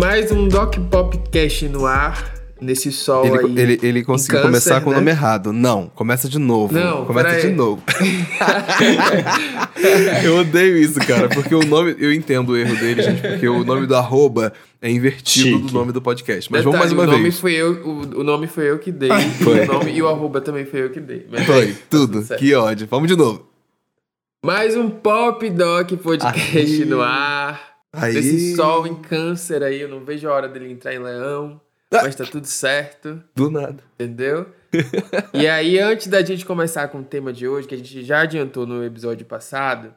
[0.00, 2.32] Mais um Doc Popcast no ar.
[2.58, 3.58] Nesse sol Ele, aí.
[3.58, 4.98] ele, ele conseguiu câncer, começar com o né?
[4.98, 5.52] nome errado.
[5.52, 6.72] Não, começa de novo.
[6.72, 7.82] Não, começa de novo.
[10.24, 11.96] eu odeio isso, cara, porque o nome.
[11.98, 15.66] Eu entendo o erro dele, gente, porque o nome do arroba é invertido Chique.
[15.66, 16.50] do nome do podcast.
[16.50, 17.38] Mas vamos mais Detalhe, uma o nome vez.
[17.38, 19.10] Foi eu, o, o nome foi eu que dei.
[19.44, 19.60] Foi.
[19.60, 21.26] O nome e o arroba também foi eu que dei.
[21.30, 22.22] Mas Foi, tá tudo.
[22.38, 22.88] Que ódio.
[22.90, 23.46] Vamos de novo.
[24.42, 26.84] Mais um Pop Doc Podcast Aí.
[26.86, 27.70] no ar.
[27.92, 28.16] Aí.
[28.16, 31.60] Esse sol em câncer aí, eu não vejo a hora dele entrar em leão.
[31.90, 32.02] Ah.
[32.02, 33.22] Mas tá tudo certo.
[33.34, 33.82] Do nada.
[33.94, 34.46] Entendeu?
[35.34, 38.20] e aí, antes da gente começar com o tema de hoje, que a gente já
[38.20, 39.92] adiantou no episódio passado,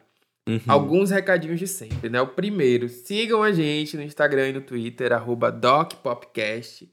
[0.46, 0.60] Uhum.
[0.68, 2.20] alguns recadinhos de sempre, né?
[2.20, 6.86] O primeiro, sigam a gente no Instagram e no Twitter, arroba DocPopcast.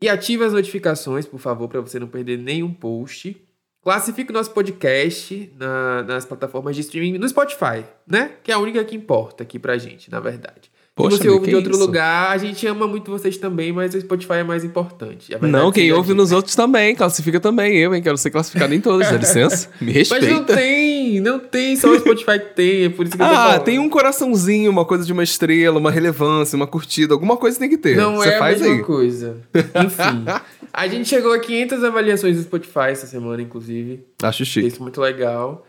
[0.00, 3.36] E ative as notificações, por favor, para você não perder nenhum post.
[3.82, 8.32] Classifique o nosso podcast na- nas plataformas de streaming, no Spotify, né?
[8.42, 10.70] Que é a única que importa aqui pra gente, na verdade.
[10.98, 11.80] Poxa, Se você ouve de outro isso?
[11.80, 15.32] lugar, a gente ama muito vocês também, mas o Spotify é mais importante.
[15.34, 16.94] A verdade Não, quem seja ouve nos outros também.
[16.96, 17.76] Classifica também.
[17.76, 18.02] Eu, hein?
[18.02, 19.68] Quero ser classificado em todos, dá licença.
[19.80, 20.56] Me Mas não respeita.
[20.56, 23.36] tem, não tem, só o Spotify que tem, é por isso que eu tô Ah,
[23.44, 23.62] falando.
[23.64, 27.68] tem um coraçãozinho, uma coisa de uma estrela, uma relevância, uma curtida, alguma coisa tem
[27.68, 27.96] que ter.
[27.96, 28.82] Não Você é a faz mesma aí.
[28.82, 29.36] coisa.
[29.54, 30.24] Enfim.
[30.70, 34.04] A gente chegou a 500 avaliações do Spotify essa semana, inclusive.
[34.22, 34.66] Acho chique.
[34.68, 35.64] Isso é muito legal.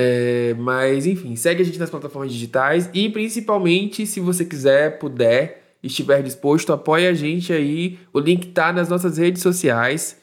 [0.00, 5.60] É, mas, enfim, segue a gente nas plataformas digitais e, principalmente, se você quiser, puder,
[5.82, 7.98] estiver disposto, apoie a gente aí.
[8.12, 10.16] O link tá nas nossas redes sociais.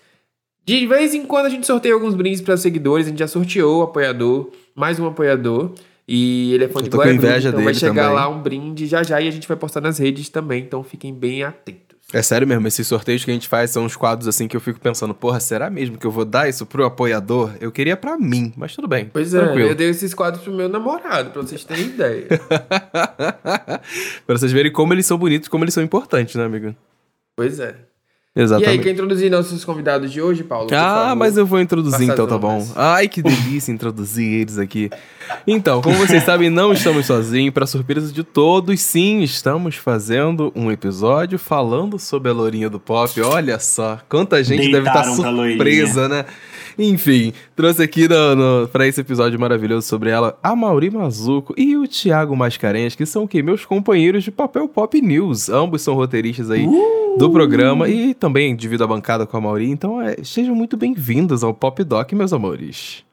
[0.66, 3.06] De vez em quando a gente sorteia alguns brindes para os seguidores.
[3.06, 5.74] A gente já sorteou o apoiador, mais um apoiador.
[6.08, 8.16] E ele é fã de Glória inveja então vai chegar também.
[8.16, 10.64] lá um brinde já já e a gente vai postar nas redes também.
[10.64, 11.85] Então fiquem bem atentos.
[12.14, 14.62] É sério mesmo, esses sorteios que a gente faz são uns quadros assim que eu
[14.62, 17.52] fico pensando, porra, será mesmo que eu vou dar isso pro apoiador?
[17.60, 19.10] Eu queria pra mim, mas tudo bem.
[19.12, 19.70] Pois é, tranquilo.
[19.70, 22.28] eu dei esses quadros pro meu namorado, pra vocês terem ideia.
[24.26, 26.76] pra vocês verem como eles são bonitos, como eles são importantes, né, amigo?
[27.36, 27.76] pois é.
[28.36, 28.68] Exatamente.
[28.68, 30.68] E aí, quer introduzir nossos convidados de hoje, Paulo?
[30.74, 32.68] Ah, mas eu vou introduzir então, tá bom?
[32.76, 34.90] Ai, que delícia introduzir eles aqui.
[35.48, 37.54] Então, como vocês sabem, não estamos sozinhos.
[37.54, 43.22] Para surpresa de todos, sim, estamos fazendo um episódio falando sobre a Lourinha do Pop.
[43.22, 46.26] Olha só, quanta gente deve estar Deitaram pra surpresa, né?
[46.78, 51.78] Enfim, trouxe aqui no, no, para esse episódio maravilhoso sobre ela a Mauri Mazuco e
[51.78, 53.42] o Thiago Mascarenhas, que são o quê?
[53.42, 55.50] Meus companheiros de Papel Pop News.
[55.50, 56.68] Ambos são roteiristas aí
[57.18, 59.70] do programa e também divido a bancada com a Mauri.
[59.70, 63.04] Então, é, sejam muito bem-vindos ao Pop Doc, meus amores.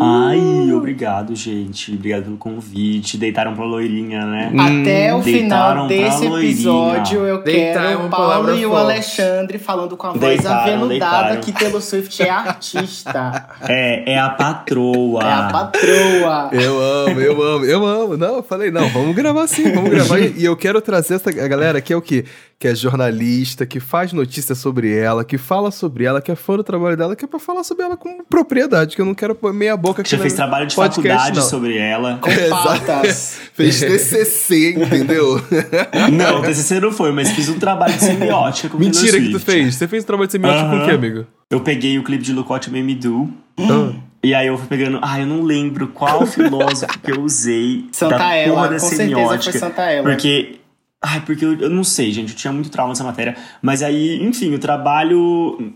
[0.00, 1.94] Ai, obrigado, gente.
[1.94, 3.16] Obrigado pelo convite.
[3.16, 4.52] Deitaram pra loirinha, né?
[4.58, 8.74] Até o Deitaram final pra desse episódio, eu Deitar é quero o Paulo e o.
[8.74, 11.40] Alexandre falando com a voz Deitaram, aveludada deitaram.
[11.40, 13.48] que Taylor Swift é artista.
[13.60, 15.22] É, é a patroa.
[15.22, 16.50] é a patroa.
[16.52, 18.16] Eu amo, eu amo, eu amo.
[18.16, 20.20] Não, eu falei, não, vamos gravar sim, vamos gravar.
[20.20, 22.24] E, eu quero trazer essa galera que é o quê?
[22.58, 26.56] Que é jornalista, que faz notícia sobre ela, que fala sobre ela, que é fã
[26.56, 29.34] do trabalho dela, que é pra falar sobre ela com propriedade, que eu não quero
[29.34, 31.46] pôr meia boca aqui Já fez trabalho de podcast, faculdade não.
[31.46, 32.18] sobre ela.
[32.20, 33.40] Com patas.
[33.52, 35.42] Fez TCC, entendeu?
[36.12, 39.74] Não, TCC não foi, mas fiz um trabalho de semiótica com Mentira que tu fez.
[39.74, 41.26] Você fez um trabalho de semiótica com o quê, amigo?
[41.52, 43.30] Eu peguei o clipe de Look What You Made Me Do.
[43.58, 43.92] Ah.
[44.22, 44.98] E aí eu fui pegando.
[45.02, 47.84] Ah, eu não lembro qual filósofo que eu usei.
[47.92, 49.50] Santa da Ela, porra da com certeza semiótica.
[49.50, 50.08] foi Santa Ela.
[50.08, 50.60] Porque.
[51.02, 52.30] Ai, porque eu, eu não sei, gente.
[52.30, 53.36] Eu tinha muito trauma nessa matéria.
[53.60, 55.74] Mas aí, enfim, o trabalho.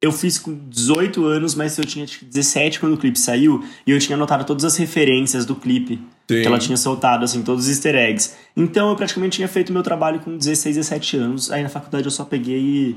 [0.00, 3.64] Eu fiz com 18 anos, mas eu tinha acho que 17 quando o clipe saiu.
[3.86, 6.00] E eu tinha anotado todas as referências do clipe.
[6.28, 6.40] Sim.
[6.42, 8.34] Que ela tinha soltado, assim, todos os easter eggs.
[8.56, 11.52] Então eu praticamente tinha feito meu trabalho com 16, 17 anos.
[11.52, 12.96] Aí na faculdade eu só peguei e,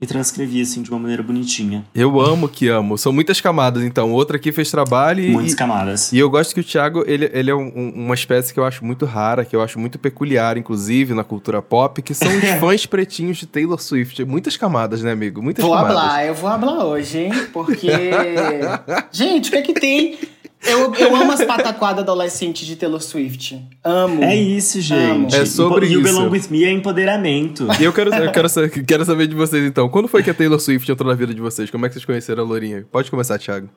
[0.00, 1.84] e transcrevi, assim, de uma maneira bonitinha.
[1.94, 2.96] Eu amo que amo.
[2.96, 4.10] São muitas camadas, então.
[4.12, 6.10] Outra aqui fez trabalho e, Muitas camadas.
[6.12, 8.64] E eu gosto que o Thiago, ele, ele é um- um- uma espécie que eu
[8.64, 12.44] acho muito rara, que eu acho muito peculiar, inclusive, na cultura pop, que são os
[12.60, 14.24] fãs pretinhos de Taylor Swift.
[14.24, 15.42] Muitas camadas, né, amigo?
[15.42, 15.96] Muitas Vou camadas.
[15.98, 17.32] hablar, eu vou hablar hoje, hein?
[17.52, 17.90] Porque.
[19.12, 20.18] Gente, o que é que tem?
[20.62, 23.60] Eu, eu amo as pataquadas adolescentes de Taylor Swift.
[23.82, 24.22] Amo.
[24.22, 25.34] É isso, gente.
[25.34, 26.12] É sobre e o isso.
[26.12, 27.66] Belong With Me é empoderamento.
[27.80, 28.48] E eu quero, eu quero,
[28.86, 29.88] quero saber de vocês, então.
[29.88, 31.70] Quando foi que a Taylor Swift entrou na vida de vocês?
[31.70, 32.86] Como é que vocês conheceram a Lourinha?
[32.92, 33.68] Pode começar, Thiago.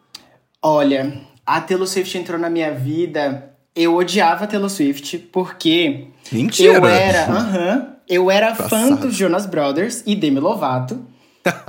[0.61, 3.49] Olha, a Taylor Swift entrou na minha vida.
[3.75, 6.73] Eu odiava a Taylor Swift porque Mentira!
[6.73, 11.05] eu era, aham, eu era fã dos Jonas Brothers e Demi Lovato.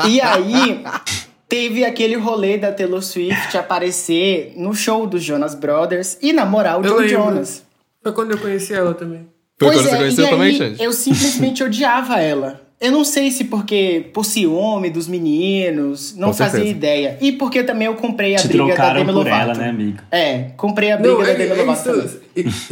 [0.06, 0.84] E aí
[1.48, 6.84] teve aquele rolê da Taylor Swift aparecer no show dos Jonas Brothers e namorar o
[6.84, 7.16] Eu Joe lembro.
[7.16, 7.62] Jonas.
[8.02, 9.26] Foi quando eu conheci ela também.
[9.58, 10.82] Foi pois quando você é, conheceu e também, aí, Xande?
[10.82, 12.60] Eu simplesmente odiava ela.
[12.80, 16.76] Eu não sei se porque por ciúme dos meninos, não Com fazia certeza.
[16.76, 17.18] ideia.
[17.20, 19.42] E porque também eu comprei a Te briga da trocaram Demi por Lovato.
[19.42, 19.98] ela, né, amigo?
[20.10, 21.82] É, comprei a briga Não, da é, Demi é Lovato.
[21.84, 22.04] também.
[22.04, 22.20] isso,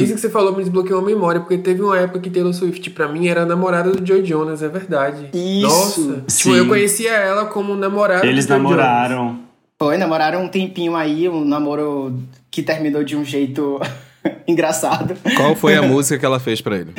[0.03, 2.89] isso que você falou me desbloqueou uma memória, porque teve uma época que Taylor Swift,
[2.91, 5.29] pra mim, era a namorada do Joe Jonas, é verdade.
[5.33, 5.61] Isso.
[5.67, 6.55] Nossa, tipo, Sim.
[6.57, 8.77] eu conhecia ela como namorada Eles do Joe Jonas.
[8.77, 9.39] namoraram.
[9.81, 12.19] Foi, namoraram um tempinho aí, um namoro
[12.51, 13.79] que terminou de um jeito
[14.47, 15.15] engraçado.
[15.35, 16.93] Qual foi a música que ela fez pra ele?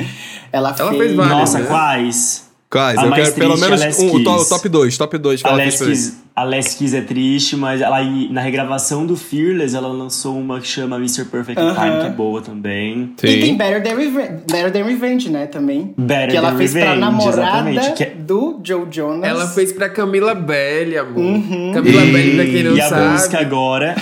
[0.51, 0.97] Ela, Ela fez.
[1.01, 1.37] fez várias.
[1.37, 1.65] Nossa, né?
[1.67, 2.45] quais?
[2.69, 2.97] Quais?
[2.97, 5.53] A Eu quero pelo triste, menos a um, o top 2, top 2 que A
[5.53, 5.63] pra.
[5.65, 10.67] Kiss, a Kiss é triste, mas ela na regravação do Fearless, ela lançou uma que
[10.67, 11.25] chama Mr.
[11.25, 11.73] Perfect Aham.
[11.73, 13.13] Time, que é boa também.
[13.17, 13.57] E tem Sim.
[13.57, 15.93] Better Than, Revenge, Better Than Revenge, né, também.
[15.97, 19.29] Better que ela Than fez pra Revenge, namorada exatamente, que é- do Joe Jonas.
[19.29, 21.17] Ela fez pra Camila Belli, amor.
[21.17, 21.71] Uhum.
[21.73, 23.11] Camila Belli, pra quem não e a sabe.
[23.11, 23.95] música agora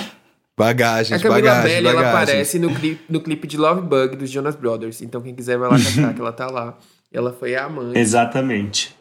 [0.57, 4.30] Bagagens, A Camila bagagens, Belli, ela aparece no clipe, no clipe de Love Bug dos
[4.30, 5.01] Jonas Brothers.
[5.01, 6.77] Então quem quiser vai lá cantar que ela tá lá.
[7.13, 7.98] Ela foi a amante.
[7.98, 8.95] Exatamente.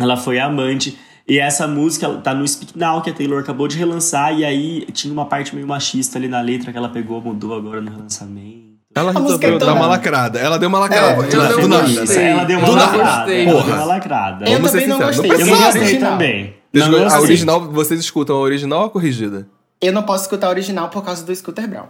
[0.00, 0.96] Ela foi amante.
[1.28, 4.32] E essa música ela tá no Speak Now, que a Taylor acabou de relançar.
[4.36, 7.80] E aí tinha uma parte meio machista ali na letra que ela pegou, mudou agora
[7.80, 8.72] no relançamento.
[8.94, 10.38] Ela A resolveu é dar uma lacrada.
[10.38, 11.06] Ela deu uma lacrada.
[11.06, 11.82] É, do eu nada, não do nada.
[11.84, 12.04] gostei.
[12.04, 13.32] Isso, ela deu uma lacrada.
[13.32, 14.50] Ela deu uma lacrada.
[14.50, 15.30] Eu também não gostei.
[15.30, 16.54] não Eu não gostei também.
[16.74, 17.20] Não go- a gostei.
[17.22, 19.48] original, vocês escutam a original ou a corrigida?
[19.80, 21.86] Eu não posso escutar a original por causa do Scooter Brown.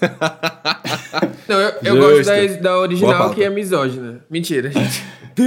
[1.48, 4.20] Não, eu, eu gosto da, da original que é misógina.
[4.30, 5.02] Mentira, gente.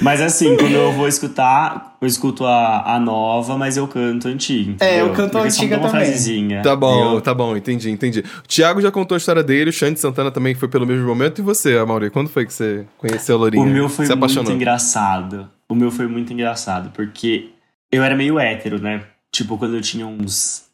[0.00, 4.30] Mas assim, quando eu vou escutar, eu escuto a, a nova, mas eu canto a
[4.30, 4.76] antiga.
[4.80, 5.14] É, eu entendeu?
[5.14, 5.90] canto a antiga também.
[5.90, 6.62] frasezinha.
[6.62, 8.20] Tá bom, Eu- tá bom, entendi, entendi.
[8.44, 11.38] O Thiago já contou a história dele, o Xande Santana também foi pelo mesmo momento.
[11.38, 13.64] E você, Amaury, quando foi que você conheceu a Lourinha?
[13.64, 15.48] O meu foi Se muito engraçado.
[15.68, 17.50] O meu foi muito engraçado, porque
[17.90, 19.02] eu era meio hétero, né?
[19.32, 20.65] Tipo, quando eu tinha uns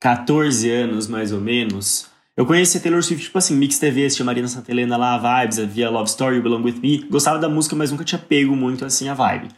[0.00, 4.48] 14 anos, mais ou menos, eu conhecia Taylor Swift, tipo assim, Mix TV, assistia Marina
[4.48, 7.06] Santa Helena lá, Vibes, via Love Story, You Belong With Me.
[7.10, 9.48] Gostava da música, mas nunca tinha pego muito, assim, a vibe.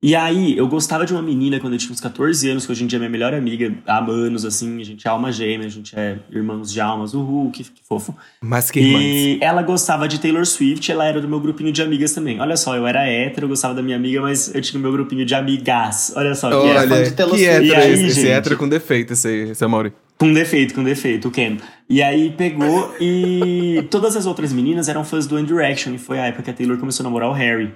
[0.00, 2.84] E aí, eu gostava de uma menina quando eu tinha uns 14 anos, que hoje
[2.84, 5.70] em dia é minha melhor amiga, há anos, assim, a gente é alma gêmea, a
[5.70, 8.14] gente é irmãos de almas, uhul, que, que fofo.
[8.40, 9.02] Mas que irmãs.
[9.02, 12.40] E ela gostava de Taylor Swift, ela era do meu grupinho de amigas também.
[12.40, 14.92] Olha só, eu era hétero, eu gostava da minha amiga, mas eu tinha o meu
[14.92, 16.12] grupinho de amigas.
[16.14, 17.56] Olha só, que era fã Olha, de Taylor que Swift.
[17.56, 18.30] hétero E aí, esse, esse gente?
[18.30, 19.92] hétero com defeito, esse, esse Amaury.
[20.16, 21.56] com defeito, com defeito, o Ken.
[21.90, 26.20] E aí pegou e todas as outras meninas eram fãs do One Direction, e foi
[26.20, 27.74] a época que a Taylor começou a namorar o Harry.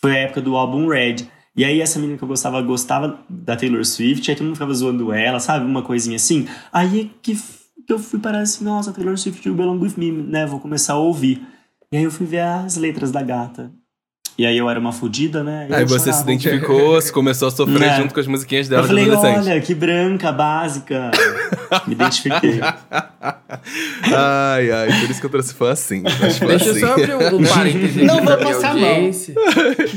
[0.00, 1.18] Foi a época do álbum Red.
[1.54, 4.72] E aí essa menina que eu gostava, gostava da Taylor Swift, aí todo mundo ficava
[4.72, 5.66] zoando ela, sabe?
[5.66, 6.48] Uma coisinha assim.
[6.72, 7.34] Aí que,
[7.86, 10.46] que eu fui parar assim, nossa, Taylor Swift You Belong With Me, né?
[10.46, 11.46] Vou começar a ouvir.
[11.92, 13.72] E aí eu fui ver as letras da gata.
[14.38, 15.68] E aí eu era uma fodida, né?
[15.70, 17.96] Aí você se identificou, se começou a sofrer Né?
[17.98, 19.48] junto com as musiquinhas dela Eu de falei, adolescente.
[19.50, 21.10] olha, que branca, básica.
[21.86, 22.60] Me identifiquei.
[24.14, 26.02] Ai, ai, por isso que eu trouxe fã assim.
[26.02, 26.80] Deixa eu assim.
[26.80, 28.88] só abrir um, um parênteses Não vou passar a mão.
[28.88, 29.34] audiência.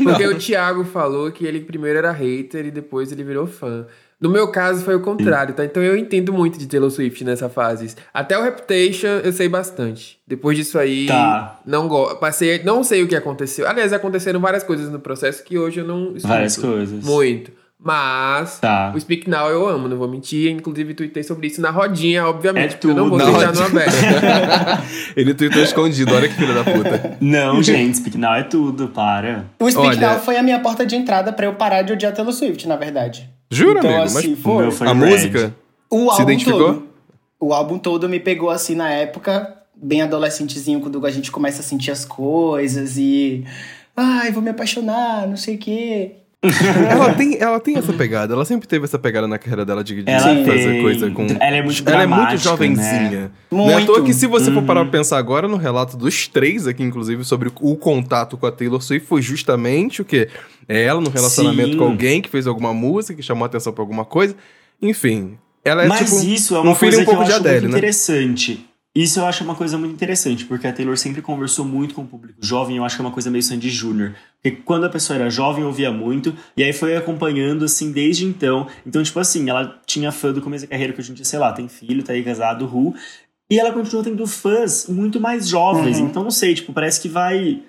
[0.03, 3.85] Porque o Thiago falou que ele primeiro era hater e depois ele virou fã.
[4.19, 5.65] No meu caso foi o contrário, tá?
[5.65, 7.93] Então eu entendo muito de Taylor Swift nessa fase.
[8.13, 10.17] Até o Reputation eu sei bastante.
[10.27, 11.59] Depois disso aí, Tá.
[11.65, 13.67] não go passei, não sei o que aconteceu.
[13.67, 17.03] Aliás, aconteceram várias coisas no processo que hoje eu não escuto Várias coisas.
[17.03, 17.51] Muito.
[17.77, 18.91] Mas Tá.
[18.95, 20.49] o Speak Now eu amo, não vou mentir.
[20.49, 23.31] Inclusive, tuitei sobre isso na rodinha, obviamente, É porque eu não vou tudo.
[23.33, 23.93] Deixar no aberto.
[25.15, 27.17] Ele tweetou escondido, olha que filho da puta.
[27.21, 29.45] Não, gente, Speak Now é tudo, para.
[29.59, 32.13] O Speak Olha- Now foi a minha porta de entrada pra eu parar de odiar
[32.13, 33.29] Taylor Swift, na verdade.
[33.55, 34.03] Jura, então, amigo?
[34.05, 35.09] assim, Mas a Red.
[35.09, 35.55] música?
[35.89, 36.59] O Se álbum identificou?
[36.73, 36.87] todo.
[37.39, 41.63] O álbum todo me pegou assim na época, bem adolescentezinho, quando a gente começa a
[41.63, 43.43] sentir as coisas e.
[43.95, 46.11] Ai, vou me apaixonar, não sei o quê.
[46.89, 50.03] Ela, tem, ela tem essa pegada, ela sempre teve essa pegada na carreira dela de,
[50.03, 50.81] de fazer tem.
[50.81, 51.25] coisa com.
[51.39, 53.09] Ela é muito Ela é muito dramática, jovenzinha.
[53.09, 53.29] né?
[53.51, 53.87] Não é à Muito.
[53.93, 54.65] toa que se você for Uhum.
[54.65, 58.51] parar pra pensar agora no relato dos três aqui, inclusive, sobre o contato com a
[58.51, 60.29] Taylor Swift, foi justamente o quê?
[60.67, 61.77] É ela no relacionamento Sim.
[61.77, 64.35] com alguém que fez alguma música, que chamou a atenção pra alguma coisa.
[64.81, 65.37] Enfim.
[65.63, 67.37] Ela é Mas tipo isso é um uma filho coisa um pouco que de eu
[67.37, 67.77] acho Adele, muito né?
[67.79, 68.65] interessante.
[68.95, 72.07] Isso eu acho uma coisa muito interessante, porque a Taylor sempre conversou muito com o
[72.07, 74.15] público jovem, eu acho que é uma coisa meio Sandy Júnior.
[74.41, 78.67] Porque quando a pessoa era jovem, ouvia muito, e aí foi acompanhando, assim, desde então.
[78.87, 81.37] Então, tipo assim, ela tinha fã do começo da carreira, que hoje em dia, sei
[81.37, 82.95] lá, tem filho, tá aí casado, Ru.
[83.49, 85.99] E ela continua tendo fãs muito mais jovens.
[85.99, 86.05] Uhum.
[86.05, 87.61] Então, não sei, tipo, parece que vai...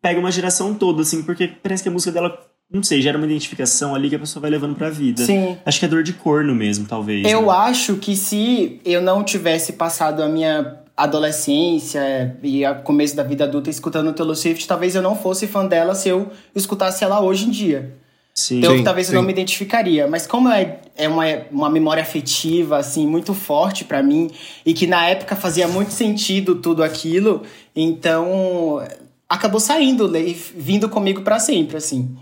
[0.00, 2.36] Pega uma geração toda, assim, porque parece que a música dela,
[2.72, 5.24] não sei, gera uma identificação ali que a pessoa vai levando pra vida.
[5.24, 5.58] Sim.
[5.64, 7.30] Acho que é dor de corno mesmo, talvez.
[7.30, 7.48] Eu né?
[7.52, 13.44] acho que se eu não tivesse passado a minha adolescência e o começo da vida
[13.44, 17.46] adulta escutando Taylor Swift, talvez eu não fosse fã dela se eu escutasse ela hoje
[17.46, 17.94] em dia.
[18.34, 18.58] Sim.
[18.58, 19.16] Então, Sim, talvez eu sim.
[19.16, 20.08] não me identificaria.
[20.08, 24.30] Mas como é, é uma, uma memória afetiva, assim, muito forte pra mim,
[24.64, 27.42] e que na época fazia muito sentido tudo aquilo,
[27.76, 28.82] então
[29.28, 32.16] acabou saindo e vindo comigo para sempre, assim.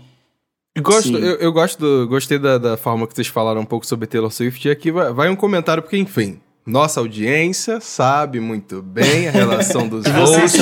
[0.79, 4.07] Gosto, eu, eu, gosto do, gostei da, da, forma que vocês falaram um pouco sobre
[4.07, 4.65] Taylor Swift.
[4.65, 9.85] E aqui vai, vai um comentário, porque, enfim, nossa audiência sabe muito bem a relação
[9.89, 10.61] dos hosts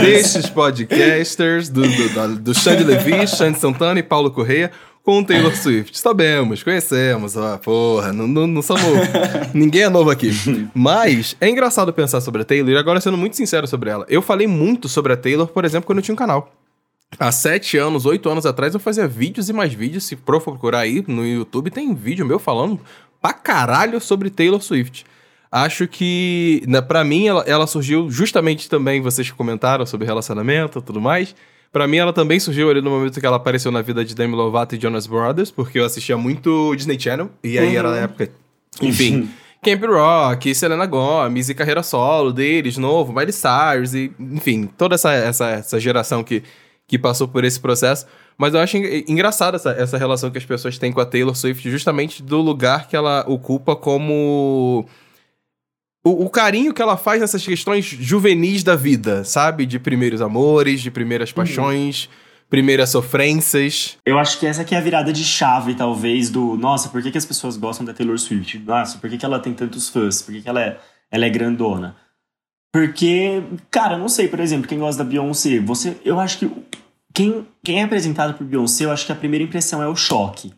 [0.00, 4.72] destes podcasters, do, do, do Xande Levi, Xande Santana e Paulo Correia
[5.04, 5.98] com Taylor Swift.
[5.98, 8.82] Sabemos, conhecemos, ah, porra, não, não, não somos.
[9.54, 10.30] Ninguém é novo aqui.
[10.74, 14.06] Mas é engraçado pensar sobre a Taylor, e agora sendo muito sincero sobre ela.
[14.08, 16.52] Eu falei muito sobre a Taylor, por exemplo, quando eu tinha um canal.
[17.18, 20.04] Há sete anos, oito anos atrás, eu fazia vídeos e mais vídeos.
[20.04, 22.80] Se for procurar aí no YouTube, tem vídeo meu falando
[23.20, 25.04] pra caralho sobre Taylor Swift.
[25.50, 30.82] Acho que, né, para mim, ela, ela surgiu justamente também, vocês comentaram sobre relacionamento e
[30.82, 31.34] tudo mais.
[31.70, 34.34] Para mim, ela também surgiu ali no momento que ela apareceu na vida de Demi
[34.34, 37.78] Lovato e Jonas Brothers, porque eu assistia muito Disney Channel, e aí uhum.
[37.78, 38.30] era na época,
[38.80, 39.30] enfim,
[39.62, 45.12] Camp Rock, Selena Gomez e carreira solo deles, novo, Miley Cyrus, e, enfim, toda essa,
[45.12, 46.42] essa, essa geração que
[46.92, 48.06] que passou por esse processo.
[48.36, 51.70] Mas eu acho engraçada essa, essa relação que as pessoas têm com a Taylor Swift,
[51.70, 54.86] justamente do lugar que ela ocupa como.
[56.04, 59.64] O, o, carinho que ela faz nessas questões juvenis da vida, sabe?
[59.64, 61.36] De primeiros amores, de primeiras uhum.
[61.36, 62.10] paixões, uhum.
[62.50, 63.96] primeiras sofrências.
[64.04, 66.58] Eu acho que essa aqui é a virada de chave, talvez, do.
[66.58, 68.58] Nossa, por que, que as pessoas gostam da Taylor Swift?
[68.58, 70.20] Nossa, por que, que ela tem tantos fãs?
[70.20, 70.78] Por que, que ela, é,
[71.10, 71.96] ela é grandona?
[72.70, 76.50] Porque, cara, não sei, por exemplo, quem gosta da Beyoncé, você, eu acho que
[77.14, 80.52] quem, quem é apresentado por Beyoncé, eu acho que a primeira impressão é o choque.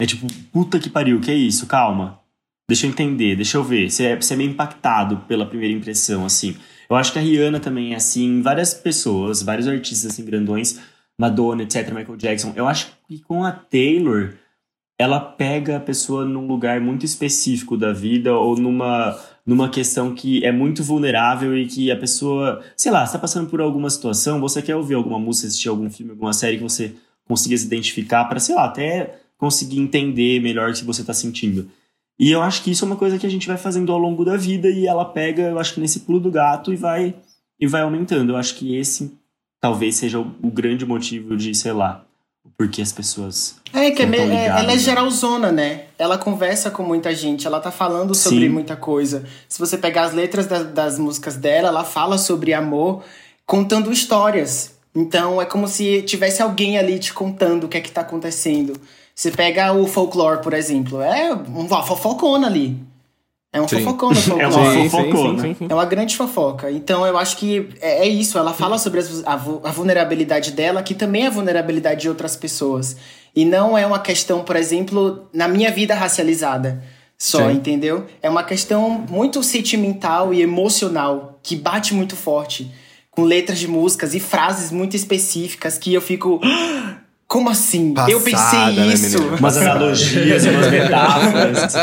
[0.00, 1.66] É tipo, puta que pariu, que é isso?
[1.66, 2.20] Calma.
[2.68, 3.90] Deixa eu entender, deixa eu ver.
[3.90, 6.56] Você é, você é meio impactado pela primeira impressão, assim.
[6.88, 10.80] Eu acho que a Rihanna também é assim, várias pessoas, vários artistas assim grandões,
[11.18, 12.52] Madonna, etc, Michael Jackson.
[12.54, 14.34] Eu acho que com a Taylor,
[14.98, 20.44] ela pega a pessoa num lugar muito específico da vida ou numa numa questão que
[20.44, 24.60] é muito vulnerável e que a pessoa, sei lá, está passando por alguma situação, você
[24.60, 26.94] quer ouvir alguma música, assistir algum filme, alguma série que você
[27.28, 31.70] consiga se identificar para, sei lá, até conseguir entender melhor o que você está sentindo.
[32.18, 34.24] E eu acho que isso é uma coisa que a gente vai fazendo ao longo
[34.24, 37.14] da vida e ela pega, eu acho que nesse pulo do gato e vai
[37.60, 38.32] e vai aumentando.
[38.32, 39.12] Eu acho que esse
[39.60, 42.04] talvez seja o, o grande motivo de, sei lá,
[42.56, 43.56] porque as pessoas.
[43.72, 45.84] É, que é, é, ela é geralzona, né?
[45.98, 48.48] Ela conversa com muita gente, ela tá falando sobre Sim.
[48.48, 49.24] muita coisa.
[49.48, 53.02] Se você pegar as letras da, das músicas dela, ela fala sobre amor,
[53.44, 54.72] contando histórias.
[54.94, 58.80] Então é como se tivesse alguém ali te contando o que é que tá acontecendo.
[59.14, 62.78] Você pega o folclore, por exemplo, é uma fofocona ali.
[63.56, 64.42] É um fofocão no folclore.
[64.42, 65.42] É uma fofocona.
[65.42, 66.70] Sim, sim, sim, é uma grande fofoca.
[66.70, 68.38] Então eu acho que é, é isso.
[68.38, 69.36] Ela fala sobre a, a,
[69.72, 72.96] vulnerabilidade dela, que também é a vulnerabilidade de outras pessoas.
[73.34, 76.82] E não é uma questão, por exemplo, na minha vida racializada
[77.18, 78.06] só, entendeu?
[78.20, 82.70] É uma questão muito sentimental e emocional, que bate muito forte.
[83.10, 86.40] Com letras de músicas e frases muito específicas que eu fico.
[87.28, 87.92] Como assim?
[87.92, 89.18] Passada, eu pensei né, isso.
[89.20, 91.74] umas analogias, umas metáforas.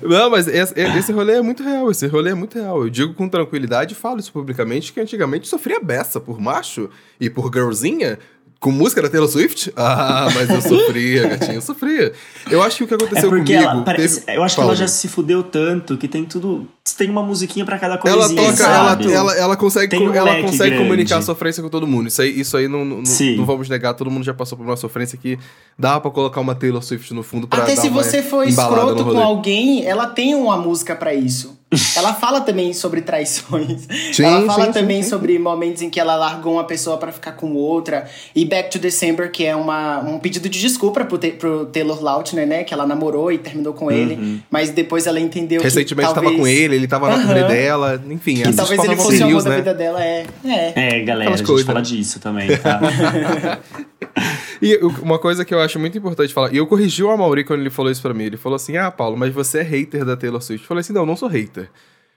[0.00, 1.90] Não, mas esse, esse rolê é muito real.
[1.90, 2.82] Esse rolê é muito real.
[2.82, 6.88] Eu digo com tranquilidade e falo isso publicamente que antigamente sofria beça por macho
[7.20, 8.18] e por girlzinha
[8.64, 9.70] com música da Taylor Swift?
[9.76, 12.14] Ah, mas eu sofria, gatinho, eu sofria.
[12.50, 13.70] Eu acho que o que aconteceu é porque comigo...
[13.70, 14.38] Ela, parece, teve...
[14.38, 16.66] Eu acho Fala, que ela já se fudeu tanto que tem tudo...
[16.96, 18.16] Tem uma musiquinha para cada coisa.
[18.16, 22.08] Ela toca, ela, ela, ela, consegue, um ela consegue comunicar a sofrência com todo mundo.
[22.08, 24.76] Isso aí, isso aí não, não, não, vamos negar, todo mundo já passou por uma
[24.76, 25.38] sofrência que
[25.78, 29.18] dá para colocar uma Taylor Swift no fundo pra Até se você for escroto com
[29.18, 31.58] alguém, ela tem uma música para isso.
[31.96, 33.86] Ela fala também sobre traições.
[34.12, 37.12] Sim, ela fala sim, também sim, sobre momentos em que ela largou uma pessoa para
[37.12, 38.06] ficar com outra.
[38.34, 42.02] E Back to December, que é uma, um pedido de desculpa pro, te, pro Taylor
[42.02, 42.64] Lautner, né?
[42.64, 43.90] Que ela namorou e terminou com uhum.
[43.90, 44.42] ele.
[44.50, 46.32] Mas depois ela entendeu Recentemente que talvez...
[46.32, 47.48] tava com ele, ele tava na uhum.
[47.48, 48.02] dela.
[48.08, 49.50] Enfim, E talvez ele fosse o amor né?
[49.50, 50.04] da vida dela.
[50.04, 50.72] É, é.
[50.74, 51.66] É, galera, a gente coisas.
[51.66, 52.80] fala disso também, tá?
[54.60, 57.60] E uma coisa que eu acho muito importante falar, e eu corrigi o Amaury quando
[57.60, 58.24] ele falou isso pra mim.
[58.24, 60.64] Ele falou assim: Ah, Paulo, mas você é hater da Taylor Swift.
[60.64, 61.70] Eu falei assim: Não, eu não sou hater.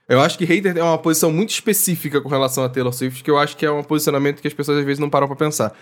[0.08, 3.30] Eu acho que hater é uma posição muito específica com relação a Taylor Swift, que
[3.30, 5.76] eu acho que é um posicionamento que as pessoas às vezes não param pra pensar.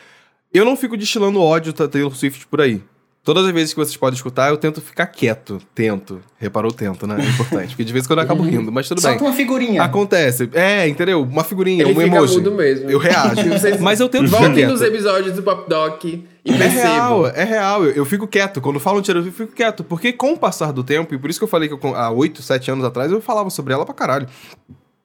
[0.53, 2.83] Eu não fico destilando ódio da Taylor Swift por aí.
[3.27, 5.61] Todas as vezes que vocês podem escutar, eu tento ficar quieto.
[5.75, 6.21] Tento.
[6.39, 7.17] Reparou, tento, né?
[7.19, 7.71] É importante.
[7.71, 8.49] Porque de vez em quando eu acabo uhum.
[8.49, 9.19] rindo, mas tudo Só bem.
[9.19, 9.83] Só com uma figurinha.
[9.83, 10.49] Acontece.
[10.53, 11.25] É, entendeu?
[11.25, 12.35] Uma figurinha, Ele um fica emoji.
[12.35, 12.89] Mudo mesmo.
[12.89, 13.43] Eu reajo.
[13.83, 16.83] mas eu tento Voltem nos episódios do Pop Doc e é percebo.
[16.83, 17.85] real, é real.
[17.85, 18.61] Eu, eu fico quieto.
[18.61, 19.83] Quando falam tiro, eu fico quieto.
[19.83, 22.13] Porque com o passar do tempo, e por isso que eu falei que eu, há
[22.13, 24.29] 8, 7 anos atrás, eu falava sobre ela pra caralho.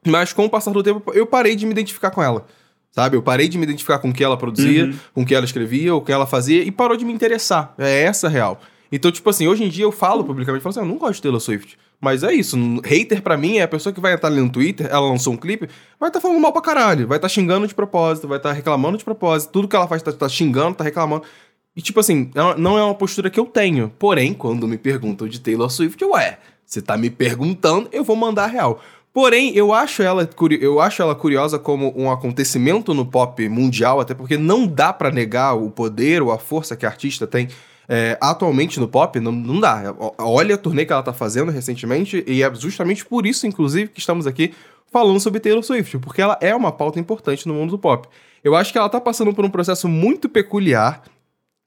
[0.05, 2.45] Mas com o passar do tempo, eu parei de me identificar com ela.
[2.91, 3.15] Sabe?
[3.15, 4.93] Eu parei de me identificar com o que ela produzia, uhum.
[5.13, 7.73] com o que ela escrevia, o que ela fazia, e parou de me interessar.
[7.77, 8.59] É essa a real.
[8.91, 11.21] Então, tipo assim, hoje em dia eu falo publicamente, falo assim, eu não gosto de
[11.21, 11.77] Taylor Swift.
[12.01, 12.57] Mas é isso.
[12.83, 15.37] Hater para mim é a pessoa que vai estar ali no Twitter, ela lançou um
[15.37, 15.69] clipe,
[15.99, 18.49] vai estar tá falando mal pra caralho, vai estar tá xingando de propósito, vai estar
[18.49, 21.23] tá reclamando de propósito, tudo que ela faz tá, tá xingando, tá reclamando.
[21.75, 23.89] E tipo assim, é não é uma postura que eu tenho.
[23.97, 28.45] Porém, quando me perguntam de Taylor Swift, ué, você tá me perguntando, eu vou mandar
[28.45, 28.81] a real.
[29.13, 30.27] Porém, eu acho ela
[30.59, 35.11] eu acho ela curiosa como um acontecimento no pop mundial, até porque não dá para
[35.11, 37.49] negar o poder ou a força que a artista tem
[37.89, 39.93] é, atualmente no pop, não, não dá.
[40.17, 43.99] Olha a turnê que ela tá fazendo recentemente, e é justamente por isso, inclusive, que
[43.99, 44.53] estamos aqui
[44.89, 48.07] falando sobre Taylor Swift, porque ela é uma pauta importante no mundo do pop.
[48.41, 51.03] Eu acho que ela tá passando por um processo muito peculiar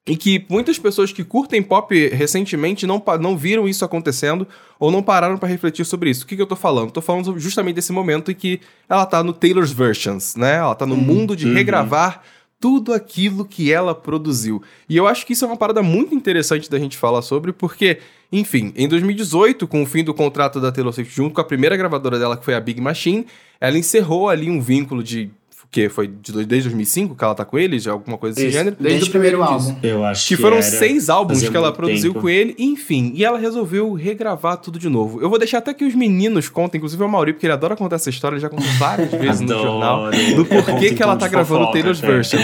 [0.06, 4.46] e que muitas pessoas que curtem pop recentemente não, não viram isso acontecendo
[4.78, 6.24] ou não pararam para refletir sobre isso.
[6.24, 6.90] O que, que eu tô falando?
[6.90, 10.56] Tô falando justamente desse momento em que ela tá no Taylor's Versions, né?
[10.56, 11.54] Ela tá no uhum, mundo de uhum.
[11.54, 12.22] regravar
[12.60, 14.62] tudo aquilo que ela produziu.
[14.88, 17.98] E eu acho que isso é uma parada muito interessante da gente falar sobre, porque,
[18.32, 21.76] enfim, em 2018, com o fim do contrato da Taylor Swift junto com a primeira
[21.76, 23.26] gravadora dela, que foi a Big Machine,
[23.60, 25.30] ela encerrou ali um vínculo de
[25.74, 28.76] que foi de, desde 2005 que ela tá com ele, já alguma coisa desse gênero.
[28.78, 29.74] Desde, desde o primeiro álbum.
[29.82, 32.20] Eu acho que, que foram seis álbuns que ela produziu tempo.
[32.22, 33.10] com ele, enfim.
[33.12, 35.20] E ela resolveu regravar tudo de novo.
[35.20, 37.96] Eu vou deixar até que os meninos contem, inclusive o Mauri, porque ele adora contar
[37.96, 41.72] essa história, ele já contou várias vezes no jornal, do porquê que ela tá gravando
[41.72, 42.40] Taylor's Version.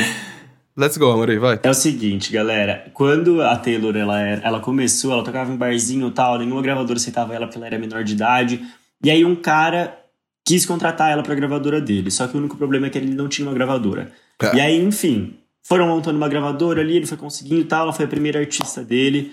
[0.76, 1.60] Let's go, Amorei, vai.
[1.62, 2.90] É o seguinte, galera.
[2.94, 6.98] Quando a Taylor ela, era, ela começou, ela tocava em barzinho e tal, nenhuma gravadora
[6.98, 8.60] aceitava ela porque ela era menor de idade.
[9.04, 9.99] E aí um cara
[10.44, 12.10] quis contratar ela pra gravadora dele.
[12.10, 14.12] Só que o único problema é que ele não tinha uma gravadora.
[14.42, 14.56] É.
[14.56, 18.04] E aí, enfim, foram montando uma gravadora ali, ele foi conseguindo e tal, ela foi
[18.04, 19.32] a primeira artista dele.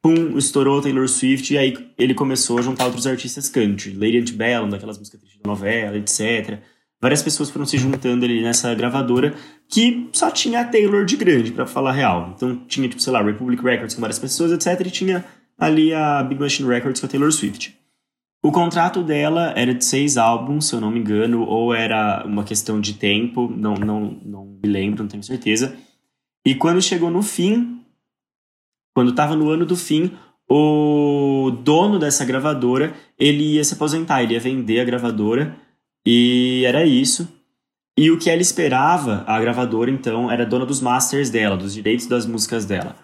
[0.00, 3.94] Pum, estourou Taylor Swift e aí ele começou a juntar outros artistas country.
[3.94, 6.58] Lady Antebellum, daquelas músicas da novela, etc.
[7.00, 9.34] Várias pessoas foram se juntando ali nessa gravadora
[9.68, 12.32] que só tinha a Taylor de grande, para falar a real.
[12.36, 14.86] Então tinha, tipo, sei lá, Republic Records com várias pessoas, etc.
[14.86, 15.24] E tinha
[15.58, 17.76] ali a Big Machine Records com a Taylor Swift.
[18.44, 22.42] O contrato dela era de seis álbuns, se eu não me engano, ou era uma
[22.42, 25.76] questão de tempo, não, não, não me lembro, não tenho certeza.
[26.44, 27.80] E quando chegou no fim,
[28.92, 30.10] quando estava no ano do fim,
[30.50, 35.56] o dono dessa gravadora, ele ia se aposentar, ele ia vender a gravadora,
[36.04, 37.28] e era isso.
[37.96, 42.06] E o que ela esperava, a gravadora então, era dona dos masters dela, dos direitos
[42.06, 42.96] das músicas dela.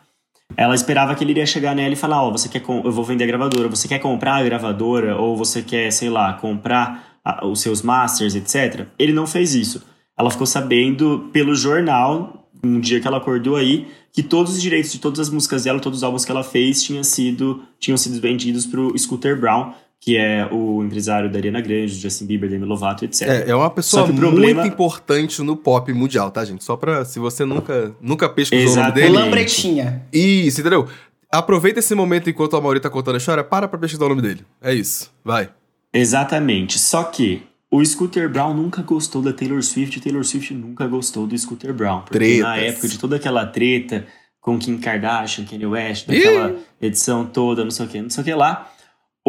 [0.57, 2.63] Ela esperava que ele iria chegar nela e falar: Ó, oh, você quer.
[2.67, 5.17] Eu vou vender a gravadora, você quer comprar a gravadora?
[5.17, 8.87] Ou você quer, sei lá, comprar a, os seus masters, etc.
[8.99, 9.83] Ele não fez isso.
[10.19, 14.91] Ela ficou sabendo pelo jornal, um dia que ela acordou aí, que todos os direitos
[14.91, 18.21] de todas as músicas dela, todos os álbuns que ela fez, tinham sido, tinham sido
[18.21, 23.05] vendidos pro Scooter Brown, que é o empresário da Ariana Grande, Justin Bieber, Demi Lovato,
[23.05, 23.23] etc.
[23.23, 24.63] É, é uma pessoa problema...
[24.63, 26.63] muito importante no pop mundial, tá, gente?
[26.63, 29.01] Só pra, se você nunca, nunca pesquisou Exatamente.
[29.01, 29.25] o nome dele...
[29.25, 30.07] Lambretinha.
[30.13, 30.89] Isso, entendeu?
[31.31, 34.23] Aproveita esse momento enquanto a Mauri tá contando a história, para pra pesquisar o nome
[34.23, 34.45] dele.
[34.63, 35.51] É isso, vai.
[35.93, 40.87] Exatamente, só que o Scooter Brown nunca gostou da Taylor Swift e Taylor Swift nunca
[40.87, 42.03] gostou do Scooter Brown.
[42.03, 42.43] Porque Tretas.
[42.43, 44.07] na época de toda aquela treta
[44.41, 46.87] com Kim Kardashian, Kanye West, daquela Ih!
[46.87, 48.71] edição toda, não sei o que, não sei o que lá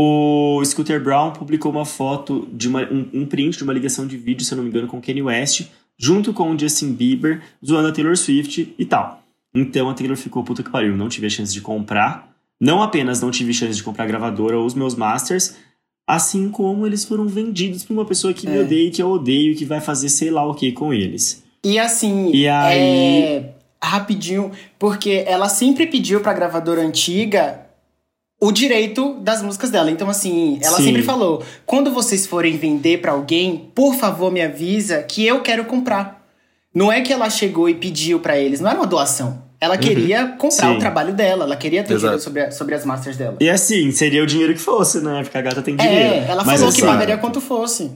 [0.01, 4.15] o Scooter Brown publicou uma foto de uma, um, um, print de uma ligação de
[4.15, 7.89] vídeo, se eu não me engano, com Kanye West, junto com o Justin Bieber, zoando
[7.89, 9.21] a Taylor Swift e tal.
[9.53, 12.33] Então a Taylor ficou, puta que pariu, não tive a chance de comprar.
[12.61, 15.57] Não apenas não tive chance de comprar a gravadora ou os meus masters,
[16.07, 18.51] assim como eles foram vendidos pra uma pessoa que é.
[18.51, 21.43] me odeia e que eu odeio, que vai fazer sei lá o que com eles.
[21.61, 22.77] E assim, e aí...
[22.77, 23.53] É...
[23.83, 27.67] rapidinho, porque ela sempre pediu pra gravadora antiga
[28.39, 29.91] o direito das músicas dela.
[29.91, 30.85] Então, assim, ela Sim.
[30.85, 35.65] sempre falou: quando vocês forem vender para alguém, por favor, me avisa que eu quero
[35.65, 36.19] comprar.
[36.73, 39.49] Não é que ela chegou e pediu para eles, não era uma doação.
[39.61, 39.81] Ela uhum.
[39.81, 40.75] queria comprar Sim.
[40.77, 43.37] o trabalho dela, ela queria ter dinheiro sobre, sobre as masters dela.
[43.41, 45.21] E assim, seria o dinheiro que fosse, né?
[45.21, 45.99] Porque a gata tem dinheiro.
[45.99, 47.91] É, ela Mas falou assim, que pagaria quanto fosse.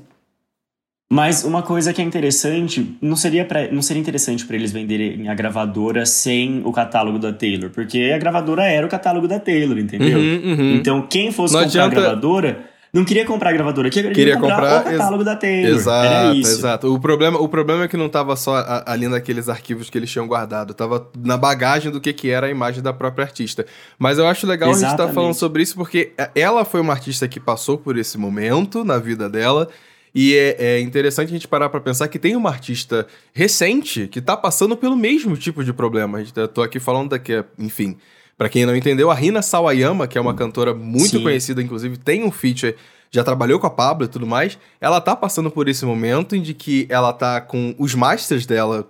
[1.13, 5.30] Mas uma coisa que é interessante, não seria, pra, não seria interessante para eles venderem
[5.30, 9.78] a gravadora sem o catálogo da Taylor, porque a gravadora era o catálogo da Taylor,
[9.78, 10.17] entendeu?
[10.17, 10.76] Uhum, uhum.
[10.76, 11.99] Então quem fosse não comprar adianta...
[11.99, 15.78] a gravadora não queria comprar a gravadora, queria, queria comprar, comprar, o catálogo da Taylor.
[15.78, 16.52] Exato, era isso.
[16.52, 16.93] exato.
[16.93, 20.28] O problema, o problema é que não estava só ali naqueles arquivos que eles tinham
[20.28, 23.67] guardado, estava na bagagem do que, que era a imagem da própria artista.
[23.99, 24.86] Mas eu acho legal Exatamente.
[24.86, 27.99] a gente estar tá falando sobre isso porque ela foi uma artista que passou por
[27.99, 29.69] esse momento na vida dela
[30.15, 34.21] e é, é interessante a gente parar para pensar que tem uma artista recente que
[34.21, 36.21] tá passando pelo mesmo tipo de problema.
[36.21, 37.97] Eu tá, tô aqui falando daqui, enfim.
[38.38, 41.23] Para quem não entendeu, a Rina Sawayama, que é uma cantora muito Sim.
[41.23, 42.76] conhecida, inclusive tem um feature,
[43.10, 46.41] já trabalhou com a Pablo e tudo mais, ela tá passando por esse momento em
[46.41, 48.88] de que ela tá com os masters dela,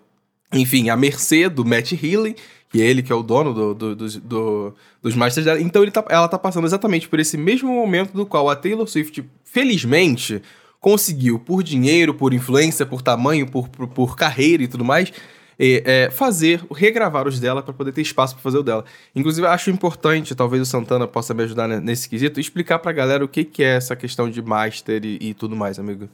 [0.52, 2.36] enfim, à mercê do Matt Healy,
[2.70, 5.62] que ele que é o dono do, do, do, do dos masters dela.
[5.62, 8.88] Então ele tá, ela tá passando exatamente por esse mesmo momento do qual a Taylor
[8.88, 10.42] Swift, felizmente,
[10.84, 15.14] conseguiu, por dinheiro, por influência, por tamanho, por, por, por carreira e tudo mais,
[15.58, 18.84] é, é, fazer, regravar os dela para poder ter espaço para fazer o dela.
[19.16, 23.30] Inclusive, acho importante, talvez o Santana possa me ajudar nesse quesito, explicar pra galera o
[23.30, 26.10] que, que é essa questão de master e, e tudo mais, amigo.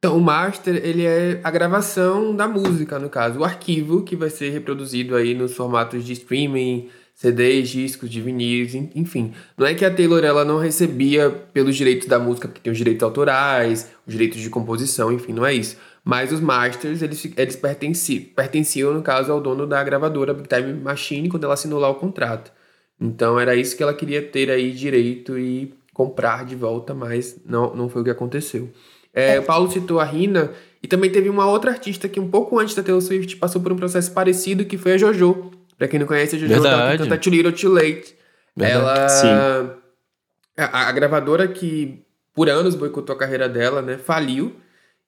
[0.00, 4.28] Então, o master, ele é a gravação da música, no caso, o arquivo que vai
[4.28, 6.88] ser reproduzido aí nos formatos de streaming,
[7.20, 9.34] CDs, discos, de vinis, enfim.
[9.54, 12.78] Não é que a Taylor ela não recebia pelos direitos da música, porque tem os
[12.78, 15.76] direitos autorais, os direitos de composição, enfim, não é isso.
[16.02, 20.72] Mas os masters, eles, eles pertenciam, pertenciam, no caso, ao dono da gravadora Big Time
[20.72, 22.50] Machine, quando ela assinou lá o contrato.
[22.98, 27.76] Então era isso que ela queria ter aí direito e comprar de volta, mas não,
[27.76, 28.70] não foi o que aconteceu.
[29.12, 30.52] É, o Paulo citou a Rina,
[30.82, 33.72] e também teve uma outra artista que um pouco antes da Taylor Swift passou por
[33.72, 35.59] um processo parecido, que foi a JoJo.
[35.80, 36.98] Pra quem não conhece, a Jojo Verdade.
[36.98, 38.14] canta Too Little Too Late.
[38.54, 38.74] Verdade.
[38.74, 39.08] Ela.
[39.08, 39.28] Sim.
[40.54, 42.02] A, a, gravadora que
[42.34, 43.96] por anos boicotou a carreira dela, né?
[43.96, 44.54] Faliu.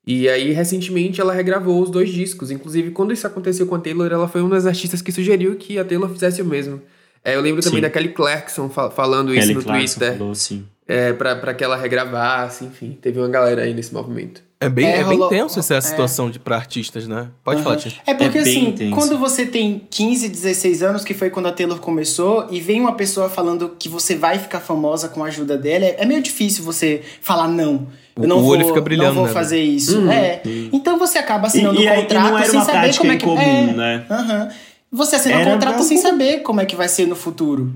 [0.06, 2.50] E aí, recentemente, ela regravou os dois discos.
[2.50, 5.78] Inclusive, quando isso aconteceu com a Taylor, ela foi uma das artistas que sugeriu que
[5.78, 6.80] a Taylor fizesse o mesmo.
[7.22, 7.82] É, eu lembro também sim.
[7.82, 10.16] da Kelly Clarkson falando Kelly isso no Clarkson Twitter.
[10.16, 10.66] Falou, sim.
[10.88, 12.98] É, pra, pra que ela regravasse, enfim.
[12.98, 14.42] Teve uma galera aí nesse movimento.
[14.62, 15.80] É bem, é, é bem tenso essa é.
[15.80, 17.26] situação de, pra artistas, né?
[17.42, 17.64] Pode uhum.
[17.64, 17.92] falar, Tia.
[18.06, 18.94] É porque, é assim, tenso.
[18.94, 22.92] quando você tem 15, 16 anos, que foi quando a Taylor começou, e vem uma
[22.92, 27.02] pessoa falando que você vai ficar famosa com a ajuda dela, é meio difícil você
[27.20, 27.88] falar não.
[28.14, 29.32] Eu não o vou, olho fica brilhando, não vou né?
[29.32, 29.98] fazer isso.
[29.98, 30.12] Uhum.
[30.12, 30.42] É.
[30.72, 33.24] Então você acaba assinando o um contrato sem saber como é que...
[33.24, 33.72] Comum, é.
[33.72, 34.06] né?
[34.08, 34.48] Uhum.
[34.92, 37.72] Você assina um contrato sem saber como é que vai ser no futuro,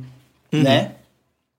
[0.53, 0.62] uhum.
[0.62, 0.92] né?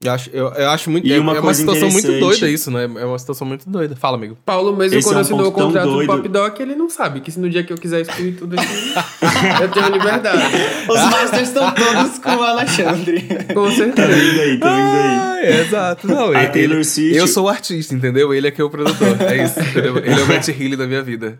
[0.03, 1.07] Eu acho, eu, eu acho muito.
[1.07, 2.83] E é, uma, é uma situação muito doida isso, né?
[2.83, 3.95] É uma situação muito doida.
[3.95, 4.37] Fala, amigo.
[4.45, 7.19] Paulo, mesmo Esse quando é um assinou o contrato do Pop Doc, ele não sabe
[7.19, 8.67] que se no dia que eu quiser excluir tudo aqui,
[9.63, 10.53] eu tenho liberdade.
[10.87, 13.27] Os masters estão todos com o Alexandre.
[13.51, 14.07] com certeza.
[14.07, 15.17] Tá vindo aí, tá vindo aí.
[15.17, 16.07] Ah, é, exato.
[16.07, 17.17] Não, a ele, Taylor Swift.
[17.17, 18.31] Eu sou o artista, entendeu?
[18.31, 19.17] Ele é que é o produtor.
[19.19, 19.59] É isso.
[19.59, 19.97] Entendeu?
[19.97, 21.39] Ele é o Matt Healy da minha vida.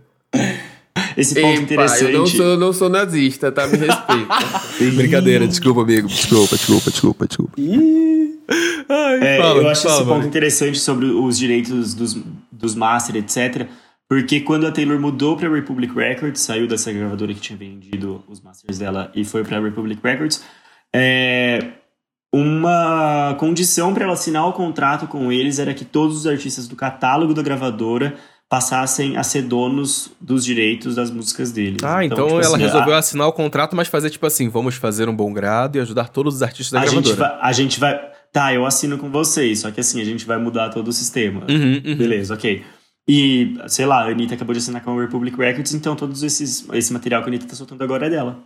[1.15, 2.11] Esse ponto Ei, interessante.
[2.11, 3.67] Eu não sou, não sou nazista, tá?
[3.67, 4.95] Me respeita.
[4.95, 6.07] Brincadeira, desculpa, amigo.
[6.07, 7.53] Desculpa, desculpa, desculpa, desculpa.
[8.89, 10.27] Ai, é, fala, eu acho fala, esse ponto mano.
[10.27, 12.17] interessante sobre os direitos dos,
[12.51, 13.67] dos master, etc.
[14.09, 18.39] Porque quando a Taylor mudou pra Republic Records, saiu dessa gravadora que tinha vendido os
[18.39, 20.41] masters dela e foi pra Republic Records,
[20.95, 21.59] é,
[22.33, 26.75] uma condição para ela assinar o contrato com eles era que todos os artistas do
[26.75, 28.15] catálogo da gravadora
[28.49, 31.83] passassem a ser donos dos direitos das músicas deles.
[31.83, 32.97] Ah, então, então tipo ela assim, resolveu a...
[32.97, 36.35] assinar o contrato, mas fazer tipo assim, vamos fazer um bom grado e ajudar todos
[36.35, 37.07] os artistas da a gravadora.
[37.07, 38.11] Gente vai, a gente vai...
[38.31, 41.45] Tá, eu assino com vocês, só que assim, a gente vai mudar todo o sistema.
[41.49, 41.95] Uhum, uhum.
[41.95, 42.63] Beleza, ok.
[43.07, 46.67] E, sei lá, a Anitta acabou de assinar com a Republic Records, então todos esses,
[46.73, 48.37] esse material que a Anitta tá soltando agora é dela.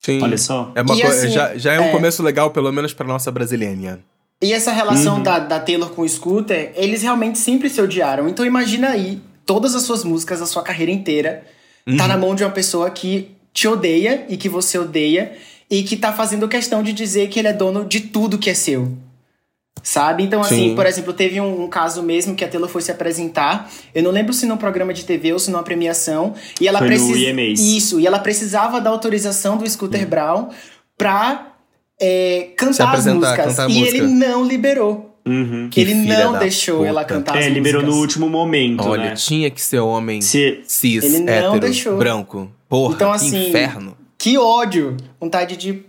[0.00, 0.20] Sim.
[0.22, 0.72] Olha só.
[0.74, 1.92] É uma assim, já, já é um é...
[1.92, 4.00] começo legal, pelo menos pra noça brasileira.
[4.40, 5.22] E essa relação uhum.
[5.22, 8.28] da, da Taylor com o Scooter, eles realmente sempre se odiaram.
[8.28, 11.44] Então imagina aí todas as suas músicas, a sua carreira inteira,
[11.84, 11.96] tá uhum.
[11.96, 15.32] tá na mão de uma pessoa que te odeia e que você odeia
[15.70, 18.54] e que tá fazendo questão de dizer que ele é dono de tudo que é
[18.54, 18.96] seu.
[19.82, 20.22] Sabe?
[20.22, 20.74] Então, assim, Sim.
[20.74, 23.70] por exemplo, teve um, um, caso mesmo que a Taylor foi se apresentar.
[23.94, 26.34] Eu não lembro se num programa de TV ou se numa premiação.
[26.60, 27.40] E ela precisava.
[27.40, 30.08] Isso, e ela precisava da autorização do Scooter uhum.
[30.08, 30.48] Brown
[30.96, 31.52] pra
[32.00, 33.56] é, cantar as músicas.
[33.56, 35.08] Cantar e ele não liberou.
[35.26, 35.68] Uhum.
[35.70, 36.88] Que ele não deixou puta.
[36.88, 39.14] ela cantar É, liberou no último momento, Olha, né?
[39.14, 40.60] tinha que ser homem Se...
[40.64, 41.98] cis, ele não hétero, deixou.
[41.98, 42.50] branco.
[42.66, 43.96] Porra, então, assim, inferno.
[44.16, 44.96] Que ódio.
[45.20, 45.84] Vontade de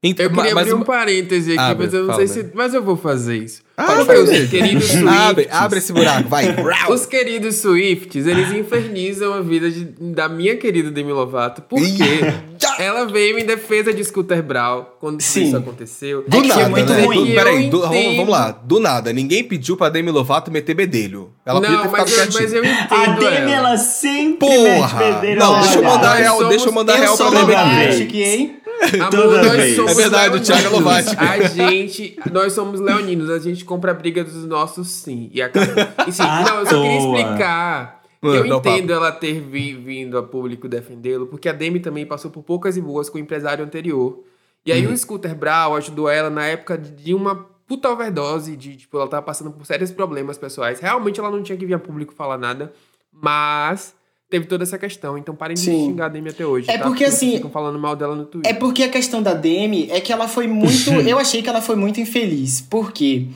[0.00, 2.50] então, eu queria mas, abrir um parêntese aqui, abre, mas eu não sei se.
[2.54, 3.62] Mas eu vou fazer isso.
[3.76, 5.06] Abre, os queridos Swifts.
[5.06, 6.46] Abre, abre esse buraco, vai.
[6.90, 11.62] os queridos Swifts, eles infernizam a vida de, da minha querida Demi Lovato.
[11.62, 12.20] Por quê?
[12.78, 15.44] Ela veio em defesa de Scooter Brown quando Sim.
[15.44, 16.24] isso aconteceu.
[16.26, 17.04] Do é nada, é muito né?
[17.04, 17.26] ruim.
[17.26, 18.50] Do, peraí, do, vamos, lá.
[18.50, 21.30] Do nada, ninguém pediu pra Demi Lovato meter bedelho.
[21.46, 24.98] Ela não, podia ter ficado eu, mas eu entendo A Demi, ela, ela sempre Porra.
[24.98, 25.40] mete bedelho.
[25.40, 27.54] Não, deixa eu mandar real, deixa eu mandar real pra Demi
[28.02, 28.57] aqui.
[29.00, 31.16] Amor, nós somos é verdade, o Thiago Lovati.
[31.16, 35.30] A gente, nós somos leoninos, a gente compra a briga dos nossos sim.
[35.32, 35.94] E acaba.
[36.06, 38.02] E, sim, não, eu só queria explicar.
[38.20, 42.30] Mano, eu entendo ela ter vi, vindo a público defendê-lo, porque a Demi também passou
[42.30, 44.24] por poucas e boas com o empresário anterior.
[44.66, 44.92] E aí uhum.
[44.92, 49.22] o Scooter Brown ajudou ela na época de uma puta overdose, de tipo, ela tava
[49.22, 50.80] passando por sérios problemas pessoais.
[50.80, 52.72] Realmente ela não tinha que vir a público falar nada,
[53.12, 53.94] mas
[54.30, 55.16] teve toda essa questão.
[55.16, 56.70] Então parem de xingar a Demi até hoje.
[56.70, 56.84] É tá?
[56.84, 57.32] porque, porque assim.
[57.36, 58.50] Ficam falando mal dela no Twitter.
[58.50, 60.90] É porque a questão da Demi é que ela foi muito.
[61.06, 62.60] eu achei que ela foi muito infeliz.
[62.60, 63.26] Por quê?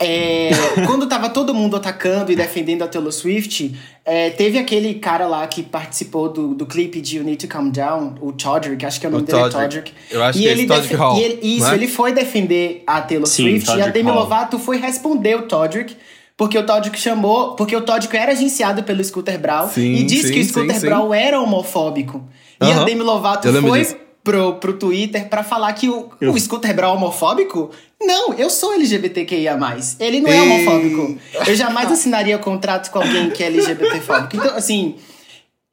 [0.00, 0.50] É,
[0.86, 5.44] quando tava todo mundo atacando e defendendo a Taylor Swift, é, teve aquele cara lá
[5.48, 9.06] que participou do, do clipe de You Need to Calm Down, o Todrick, acho que
[9.06, 9.90] é o nome O dele é Todrick.
[9.90, 9.92] Todrick.
[10.08, 11.74] Eu acho e que é ele esse Todrick Hall, e ele- Isso, é?
[11.74, 14.20] ele foi defender a Taylor Sim, Swift e a Todrick Demi Hall.
[14.20, 15.96] Lovato foi responder o Todrick.
[16.38, 17.54] Porque o Todrick chamou.
[17.56, 20.78] Porque o Todrick era agenciado pelo Scooter Braun Sim, e disse sim, que o Scooter
[20.80, 20.86] sim.
[20.86, 22.22] Braun era homofóbico.
[22.62, 22.80] E Aham.
[22.80, 23.96] a Demi Lovato foi disso.
[24.22, 27.70] pro, pro Twitter pra falar que o, Eu- o Scooter Braun é homofóbico?
[28.00, 29.58] Não, eu sou LGBTQIA.
[29.98, 31.18] Ele não é homofóbico.
[31.44, 34.36] Eu jamais assinaria contrato com alguém que é LGBTfóbico.
[34.36, 34.94] Então, assim.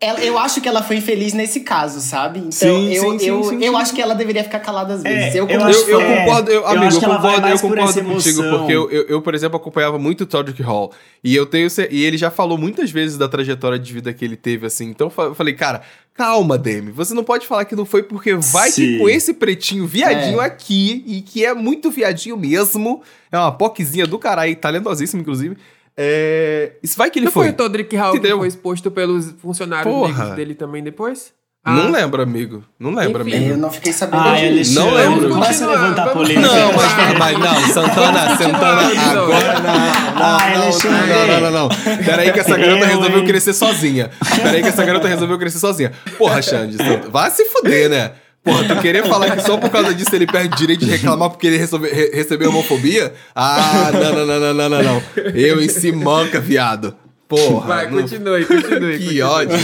[0.05, 2.39] Ela- eu acho que ela foi infeliz nesse caso, sabe?
[2.39, 3.77] Então, Sim, eu, sim, sim, eu, sim, eu sim.
[3.79, 5.35] acho que ela deveria ficar calada às vezes.
[5.35, 6.17] É, eu, eu acho Eu, eu é.
[6.25, 9.03] concordo, eu, Eu amigo, acho eu concordo, eu por concordo essa contigo, porque eu, eu,
[9.07, 10.91] eu, por exemplo, acompanhava muito o Todrick Hall.
[11.23, 11.67] E eu tenho.
[11.89, 14.85] E ele já falou muitas vezes da trajetória de vida que ele teve, assim.
[14.89, 15.81] Então eu fa- eu falei, cara,
[16.13, 16.91] calma, Demi.
[16.91, 20.45] Você não pode falar que não foi porque vai que com esse pretinho viadinho É.
[20.45, 23.01] aqui, e que é muito viadinho mesmo.
[23.31, 25.57] É uma poquezinha do caralho, talentosíssimo, inclusive.
[25.97, 26.73] É...
[26.83, 27.53] Isso vai que ele Não foi foi.
[27.53, 30.35] o Todrick Hall que foi exposto pelos funcionários Porra.
[30.35, 31.33] dele também depois?
[31.67, 32.63] Não Ah, lembro, amigo.
[32.79, 33.37] Não lembro, Enfim.
[33.37, 33.51] amigo.
[33.53, 34.75] Eu não fiquei sabendo Ai, disso.
[34.79, 35.29] Não lembro.
[35.29, 36.61] Começa a Vamos levantar continuar, polêmica.
[36.61, 38.81] Não, mas, mas não, Santana, Santana,
[39.11, 39.75] agora não.
[40.15, 41.69] Não, não, não, não, não, não.
[42.05, 44.11] Pera aí que essa garota Eu, resolveu crescer sozinha.
[44.35, 45.91] Pera aí que essa garota resolveu crescer sozinha.
[46.19, 46.77] Porra, Xande,
[47.09, 48.11] vai se fuder, né?
[48.45, 51.29] Porra, tu querer falar que só por causa disso ele perde o direito de reclamar
[51.31, 53.13] porque ele resolve- re- recebeu homofobia?
[53.35, 55.01] Ah, não, não, não, não, não, não, não.
[55.33, 56.95] Eu em si manca, viado.
[57.27, 57.65] Porra.
[57.67, 58.97] Vai, não- continue, continue.
[58.99, 59.21] que continue.
[59.23, 59.57] ódio.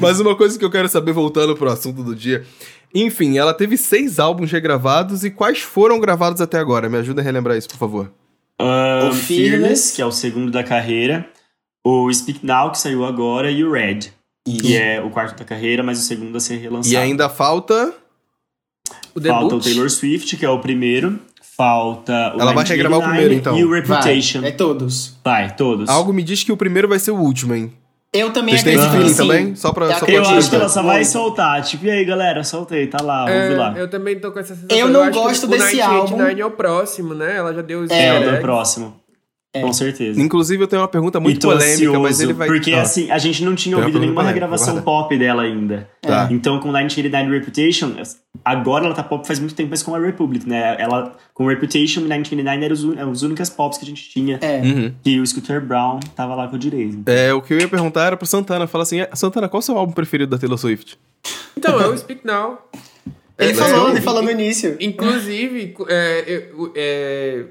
[0.00, 2.44] Mas uma coisa que eu quero saber, voltando pro assunto do dia.
[2.92, 6.88] Enfim, ela teve seis álbuns regravados e quais foram gravados até agora?
[6.88, 8.12] Me ajuda a relembrar isso, por favor.
[8.60, 9.92] Um, O Fearless, Fearless.
[9.96, 11.26] que é o segundo da carreira.
[11.86, 13.50] O Speak Now, que saiu agora.
[13.50, 14.00] E o Red,
[14.46, 16.92] que é o quarto da carreira, mas o segundo a ser relançado.
[16.92, 17.92] E ainda falta.
[19.14, 19.60] O Falta o.
[19.60, 21.18] Taylor Swift, que é o primeiro.
[21.56, 23.56] Falta o Ela vai regravar o 1999 primeiro, então.
[23.58, 24.44] E o Vai, Reputation.
[24.44, 25.16] é todos.
[25.24, 25.88] Vai, todos.
[25.88, 27.72] Algo me diz que o primeiro vai ser o último, hein?
[28.12, 29.16] Eu também Vocês acredito sim.
[29.16, 29.56] também?
[29.56, 31.62] Só pra, Eu só pra Eu acho que ela só vai soltar.
[31.62, 33.74] Tipo, e aí, galera, soltei, tá lá, É, ouve lá.
[33.76, 34.76] eu também tô com essa sensação.
[34.78, 37.36] Eu não que gosto o desse 1989 é o próximo, né?
[37.36, 38.40] Ela já deu os É, easter o do
[39.60, 39.66] próximo.
[39.68, 40.20] Com certeza.
[40.20, 42.48] Inclusive, eu tenho uma pergunta E muito tô polêmica, ansioso, mas ele vai.
[42.48, 45.88] Porque Ah, assim, a gente não tinha ouvido nenhuma polêmica, regravação pop dela ainda.
[46.00, 46.28] Tá.
[46.30, 47.94] Então, com 1989 Reputation,
[48.44, 50.76] agora ela tá pop faz muito tempo, mas com a Republic, né?
[50.78, 54.38] Ela, com Reputation e 1989 eram os, un- as únicas pops que a gente tinha.
[54.42, 54.60] É.
[54.60, 54.94] Uhum.
[55.02, 56.98] Que o Scooter Brown tava lá com o direito.
[57.06, 58.66] É, o que eu ia perguntar era pro Santana.
[58.66, 60.98] Fala assim, "É, Santana, qual é o seu álbum preferido da Taylor Swift?
[61.56, 62.58] Então, é o Speak Now.
[63.38, 64.76] Ele É, falou, é, ele falou no início.
[64.80, 67.44] Inclusive, é, eu- é,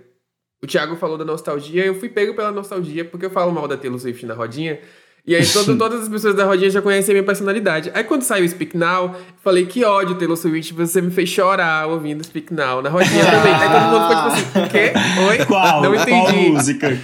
[0.63, 3.75] o Thiago falou da nostalgia, eu fui pego pela nostalgia, porque eu falo mal da
[3.77, 4.79] Taylor Swift na rodinha.
[5.25, 7.91] E aí todo- todas as pessoas da rodinha já conhecem a minha personalidade.
[7.93, 11.29] Aí quando saiu o Speak Now, eu falei, que ódio, Taylor Swift, você me fez
[11.29, 13.53] chorar ouvindo Speak Now na rodinha também.
[13.53, 14.93] Aí todo mundo ficou tipo assim, o quê?
[15.29, 15.45] Oi?
[15.45, 15.81] Qual?
[15.81, 16.49] Não Qual entendi.
[16.49, 16.99] música?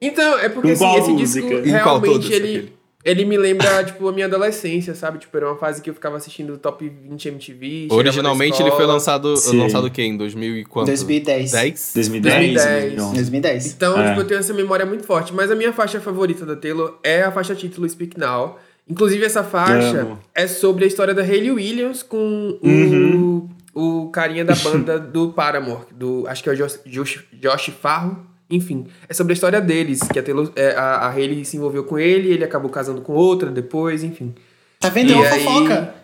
[0.00, 1.46] Então, é porque assim, qual esse música?
[1.48, 2.72] disco Em qual realmente ele, aquele?
[3.04, 5.18] Ele me lembra, tipo, a minha adolescência, sabe?
[5.18, 7.88] Tipo, era uma fase que eu ficava assistindo o Top 20 MTV.
[7.90, 9.58] Originalmente na ele foi lançado, Sim.
[9.60, 10.02] lançado o quê?
[10.02, 10.86] Em 2000 e quanto?
[10.86, 11.52] 2010.
[11.52, 11.90] 10?
[11.94, 12.82] 2010, 2010.
[12.94, 13.14] 2011.
[13.14, 13.66] 2010.
[13.74, 14.08] Então, É.
[14.08, 15.32] tipo, eu tenho essa memória muito forte.
[15.34, 18.58] Mas a minha faixa favorita da Taylor é a faixa título Speak Now.
[18.88, 20.18] Inclusive, essa faixa Amo.
[20.34, 23.48] é sobre a história da Hayley Williams com Uhum.
[23.74, 27.70] o, o carinha da banda do Paramore, do, acho que é o Josh, Josh, Josh
[27.80, 28.26] Farro.
[28.54, 31.84] Enfim, é sobre a história deles, que a, Taylor, é, a, a Hayley se envolveu
[31.84, 34.34] com ele, ele acabou casando com outra depois, enfim.
[34.80, 35.10] Tá vendo?
[35.10, 35.94] E É uma aí- fofoca.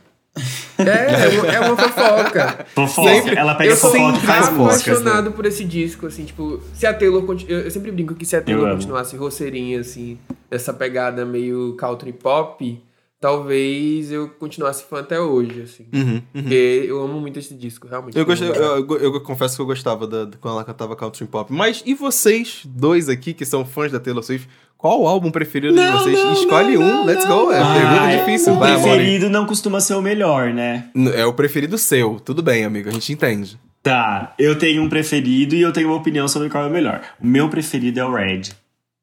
[0.78, 2.66] É, é uma, é uma fofoca.
[2.74, 3.08] Fofoca.
[3.10, 4.62] Sempre- Ela pega eu fofoca e faz fofoca.
[4.64, 4.86] músicas.
[5.02, 5.10] né?
[5.10, 7.24] apaixonado por esse disco, assim, tipo, se a Taylor.
[7.48, 8.76] Eu, eu sempre brinco que se a Taylor amo.
[8.76, 12.80] continuasse roceirinha, assim, dessa pegada meio country pop,
[13.20, 15.86] talvez eu continuasse fã até hoje, assim.
[15.92, 18.16] Uhum, Porque eu amo muito esse disco, realmente.
[18.18, 21.26] Eu, gostei, eu, eu- eu confesso que eu gostava da, de quando ela cantava country
[21.26, 21.52] pop.
[21.52, 25.74] Mas e vocês, dois aqui, que são fãs da Taylor Swift, qual o álbum preferido
[25.74, 26.18] de vocês?
[26.38, 27.52] Escolhe um, let's go.
[27.52, 28.54] É Ah, pergunta difícil.
[28.54, 30.88] O Vai, preferido não costuma ser o melhor, né?
[31.14, 32.18] É o preferido seu.
[32.18, 33.58] Tudo bem, amigo, a gente entende.
[33.82, 37.00] Tá, eu tenho um preferido e eu tenho uma opinião sobre qual é o melhor.
[37.20, 38.42] O meu preferido é o Red.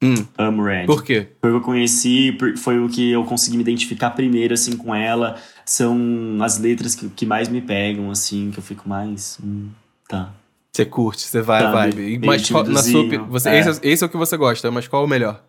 [0.02, 0.86] Hum, Amo Red.
[0.86, 1.26] por quê?
[1.40, 4.94] Foi o que eu conheci, foi o que eu consegui me identificar primeiro, assim, com
[4.94, 5.36] ela.
[5.66, 9.38] São as letras que, que mais me pegam, assim, que eu fico mais.
[9.42, 9.68] Hum,
[10.08, 10.32] tá.
[10.72, 13.58] Você curte, você vai, Tá, meio- E- meio Mas qual- na sua, você, é.
[13.58, 15.42] esse, é- esse é o que você gosta, mas qual é o melhor?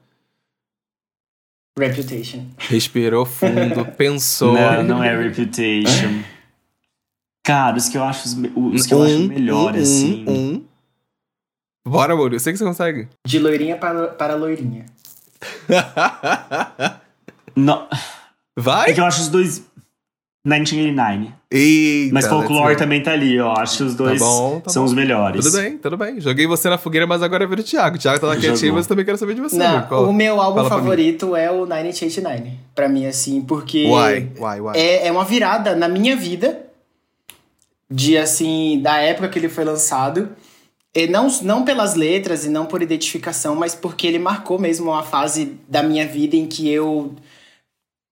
[1.78, 2.46] Reputation.
[2.58, 4.54] Respirou fundo, pensou.
[4.54, 6.24] Não, não é Reputation.
[7.46, 8.34] Cara, os que eu acho, os,
[8.74, 10.26] os que eu acho melhor, um, assim.
[10.28, 10.64] um.
[11.88, 13.08] Bora, amor, eu sei que você consegue.
[13.26, 14.86] De loirinha para, para loirinha.
[17.56, 17.88] Não,
[18.58, 18.92] Vai?
[18.92, 19.64] é que eu acho os dois.
[20.46, 21.34] 1989.
[21.52, 22.76] Eita, Mas go.
[22.78, 23.54] também tá ali, ó.
[23.58, 24.88] Acho que os dois Tá bom, tá são bom.
[24.88, 25.44] os melhores.
[25.46, 26.22] Tudo bem, tudo bem.
[26.22, 27.98] Joguei você na fogueira, mas agora é ver o Thiago.
[27.98, 29.58] O Thiago tá lá quietinho, mas também quero saber de você.
[29.58, 29.82] Não.
[29.88, 32.52] Qual- o meu álbum favorito é o 1989.
[32.74, 33.86] Pra mim, assim, porque.
[33.86, 34.30] Why?
[34.40, 34.62] Why?
[34.62, 34.72] Why?
[34.78, 36.66] É, é uma virada na minha vida.
[37.92, 40.30] De assim, da época que ele foi lançado.
[40.96, 45.04] E não, não pelas letras e não por identificação, mas porque ele marcou mesmo uma
[45.04, 47.14] fase da minha vida em que eu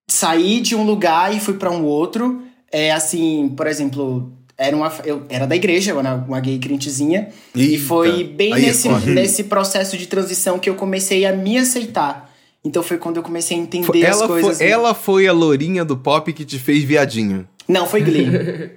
[0.08, 2.40] saí de um lugar e fui pra um outro.
[2.70, 7.30] É assim, por exemplo, era uma, eu era da igreja, eu era uma gay crentezinha.
[7.54, 9.06] E Eita, foi bem é nesse, foda.
[9.06, 12.30] nesse processo de transição que eu comecei a me aceitar.
[12.64, 14.58] Então foi quando eu comecei a entender Foi- as coisas.
[14.58, 17.48] foi, ela foi a lourinha do pop que te fez viadinho.
[17.66, 18.26] Não, foi Glee.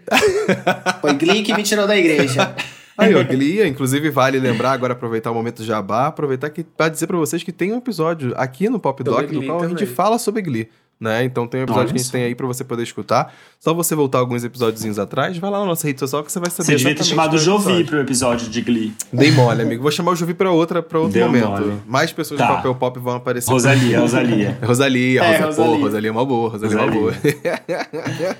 [1.01, 2.55] foi Glee que me tirou da igreja.
[3.01, 6.87] Aí, ó, Glee, inclusive vale lembrar, agora aproveitar o momento do jabá, aproveitar que pra
[6.89, 9.79] dizer pra vocês que tem um episódio aqui no Pop Doc no qual a gente
[9.79, 9.93] também.
[9.95, 10.69] fala sobre Glee.
[10.99, 11.23] Né?
[11.23, 13.33] Então tem um episódio Olha que a gente tem aí pra você poder escutar.
[13.59, 16.51] Só você voltar alguns episódios atrás, vai lá na nossa rede social que você vai
[16.51, 16.63] saber.
[16.63, 17.85] Você devia ter chamado o qual Jovi episódio.
[17.87, 18.93] pro episódio de Glee.
[19.11, 19.81] Dei mole, amigo.
[19.81, 21.47] Vou chamar o Jovi pra, outra, pra outro Deu momento.
[21.49, 21.73] mole.
[21.87, 22.45] Mais pessoas Tá.
[22.45, 23.49] do papel pop vão aparecer.
[23.49, 24.57] Rosalia, Rosalia.
[24.63, 25.85] Rosalia, É, Rosa, Pô, Rosalia.
[25.85, 27.13] Rosalia é uma boa, Rosalia, é uma boa.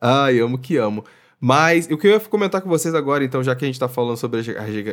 [0.00, 1.04] Ai, amo que amo.
[1.46, 3.86] Mas o que eu ia comentar com vocês agora, então, já que a gente tá
[3.86, 4.46] falando sobre as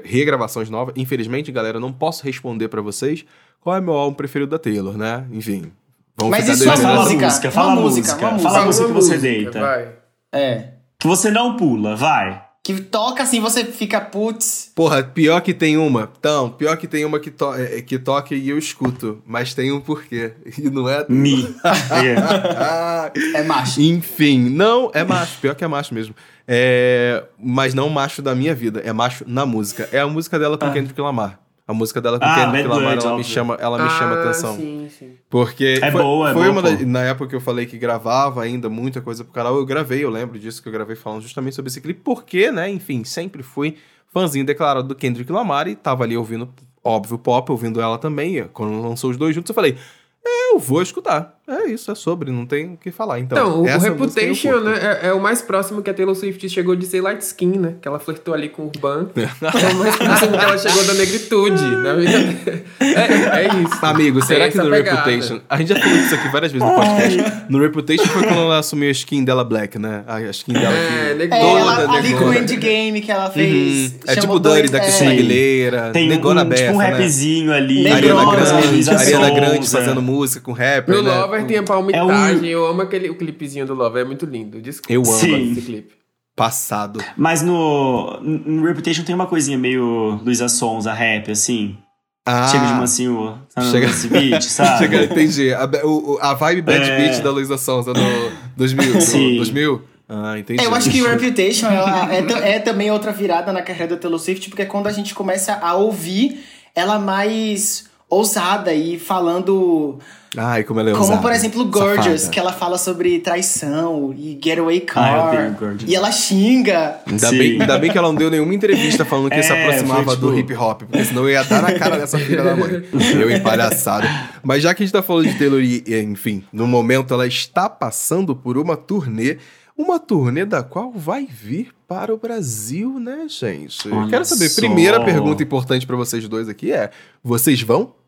[0.03, 3.23] regravações novas, infelizmente, galera, eu não posso responder pra vocês
[3.61, 5.25] qual é meu álbum preferido da Taylor, né?
[5.31, 5.71] Enfim.
[6.17, 8.27] Vamos Mas isso é fala música, música, uma fala música, música.
[8.27, 8.83] uma Fala a música.
[8.83, 9.59] música que Uma você música, deita.
[9.61, 9.89] Vai.
[10.33, 10.67] É.
[10.99, 12.43] Que você não pula, vai.
[12.63, 14.71] Que toca assim, você fica, putz.
[14.75, 16.11] Porra, pior que tem uma.
[16.19, 19.19] Então, pior que tem uma que, to é, que toca e eu escuto.
[19.25, 20.33] Mas tem um porquê.
[20.59, 21.03] E não é.
[21.09, 21.55] Me.
[21.63, 23.21] É.
[23.39, 23.81] É macho.
[23.81, 26.13] Enfim, não, é macho, pior que é macho mesmo.
[26.47, 29.87] É, mas não macho da minha vida, é macho na música.
[29.91, 30.71] É a música dela com Ah.
[30.71, 31.39] Kendrick Lamar.
[31.67, 34.55] A música dela com Ah, Kendrick Lamar, ela me chama, ela me chama Ah, atenção.
[34.57, 35.11] Sim, sim.
[35.29, 37.77] Porque É foi, boa, é foi boa, uma da- na época que eu falei que
[37.77, 41.21] gravava ainda muita coisa pro canal, eu gravei, eu lembro disso que eu gravei falando
[41.21, 43.77] justamente sobre esse clipe, porque, né, enfim, sempre fui
[44.13, 46.49] fãzinho declarado do Kendrick Lamar e tava ali ouvindo,
[46.83, 48.43] óbvio, pop, ouvindo ela também.
[48.51, 49.77] Quando lançou os dois juntos, eu falei,
[50.25, 51.39] é, eu vou escutar.
[51.47, 53.19] É isso, é sobre, não tem o que falar.
[53.19, 56.47] Então, Então, o, o Reputation, né, é, é o mais próximo que a Taylor Swift
[56.49, 57.73] chegou de ser light skin, né?
[57.81, 59.09] Que ela flertou ali com o Urban.
[59.15, 62.63] é o mais próximo que ela chegou da negritude, na vida.
[62.79, 63.85] É, é isso.
[63.85, 65.01] Amigo, será É que no pegada.
[65.01, 65.41] Reputation.
[65.49, 67.33] A gente já falou disso aqui várias vezes no podcast.
[67.49, 70.03] No Reputation foi quando ela assumiu a skin dela black, né?
[70.07, 71.15] A skin dela É, que.
[71.15, 72.33] negona, É, ela, ali com o.
[72.33, 73.91] Endgame que ela fez.
[73.91, 73.99] Uhum.
[74.07, 75.11] É tipo Dirty dois- da é, Cristina.
[75.11, 76.89] Aguilera, Tem Negona um, Bessa, tipo um né?
[76.91, 77.83] rapzinho ali.
[77.83, 79.69] Negrona, Ariana Grande, Ariana Grande é.
[79.69, 81.11] fazendo música com rapper, No né?
[81.31, 82.49] Lover tem a É palmitagem.
[82.49, 84.61] Eu amo aquele, o clipezinho do Lover, é muito lindo.
[84.61, 84.91] Desculpa.
[84.93, 85.51] Eu amo Sim.
[85.51, 85.93] esse clipe.
[86.35, 87.03] Passado.
[87.17, 91.77] Mas no, no Reputation tem uma coisinha meio Luísa Sonza rap, assim.
[92.25, 93.37] Ah, Chega de mansinho?
[93.71, 94.77] Chega- Esse beat, sabe?
[94.79, 95.53] Chega, entendi.
[95.53, 96.97] A, o- a vibe Bad É.
[96.97, 98.93] Beat da Luísa Sonza no 2000.
[98.93, 99.35] no Sim.
[99.37, 99.81] 2000?
[100.07, 100.61] Ah, entendi.
[100.61, 104.19] É, eu acho que Reputation é, ta- é também outra virada na carreira da Taylor
[104.19, 106.43] Swift, porque é quando a gente começa a ouvir
[106.75, 109.97] ela mais ousada e falando.
[110.37, 111.21] Ai, como ela é como, ousada.
[111.21, 112.29] por exemplo, Gorgeous, Safada.
[112.33, 115.55] que ela fala sobre traição e Getaway Ah, Car.
[115.59, 115.91] Gorgeous.
[115.91, 116.99] e ela xinga.
[117.05, 117.37] Ainda Sim.
[117.37, 120.15] bem, ainda bem que ela não deu nenhuma entrevista falando que se É, aproximava foi,
[120.15, 122.81] tipo- do hip hop, porque senão eu ia dar na cara dessa filha da mãe.
[123.19, 124.07] Eu em palhaçada.
[124.43, 127.67] Mas já que a gente tá falando de Taylor e, enfim, no momento ela está
[127.69, 129.37] passando por uma turnê,
[129.77, 133.85] uma turnê da qual vai vir para o Brasil, né, gente?
[133.89, 134.61] Eu Olha quero saber, só.
[134.61, 136.89] primeira pergunta importante pra vocês dois aqui é:
[137.21, 137.99] vocês vão?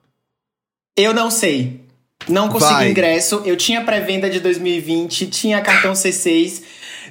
[0.98, 1.82] Eu não sei.
[2.30, 2.90] Não consegui Vai.
[2.92, 3.42] ingresso.
[3.46, 6.62] Eu tinha pré-venda de 2020, tinha cartão C6.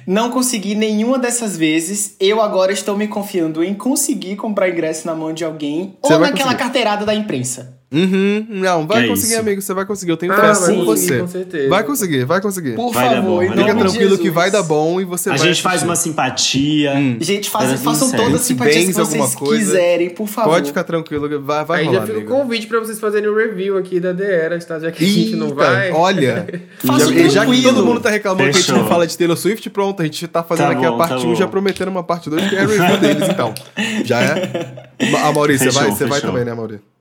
[0.07, 2.15] Não consegui nenhuma dessas vezes.
[2.19, 6.19] Eu agora estou me confiando em conseguir comprar ingresso na mão de alguém Você ou
[6.19, 6.57] naquela conseguir.
[6.63, 7.77] carteirada da imprensa.
[7.93, 9.39] Uhum, não, vai É conseguir, isso.
[9.41, 11.19] amigo, você vai conseguir, eu tenho Ah, fé em você.
[11.19, 11.69] com certeza.
[11.69, 12.71] Vai conseguir, vai conseguir.
[12.75, 13.79] Por Vai favor, bom, Fica bom.
[13.81, 14.33] tranquilo que Jesus.
[14.33, 15.89] vai dar bom e você A vai gente faz assistir.
[15.89, 16.93] uma simpatia.
[16.95, 17.17] Hum.
[17.19, 19.63] Gente, Vai façam, todas as simpatias que vocês coisa.
[19.65, 20.51] quiserem, por favor.
[20.53, 23.29] Pode ficar tranquilo, que vai, vai Aí rolar, já fica o convite pra vocês fazerem
[23.29, 24.79] o review aqui da The Eras, tá?
[24.79, 25.91] Já que a gente não Eita, vai.
[25.91, 26.47] Olha,
[26.83, 29.69] já, já que todo mundo tá reclamando que a gente não fala de Taylor Swift,
[29.69, 31.35] pronto, a gente tá fazendo Tá aqui a bom, parte tá 1, bom.
[31.35, 33.53] já prometendo uma parte 2, que é a review deles, então.
[34.03, 34.89] Já é?
[35.23, 36.92] A Maurício, você vai, você vai também, né, Maurício?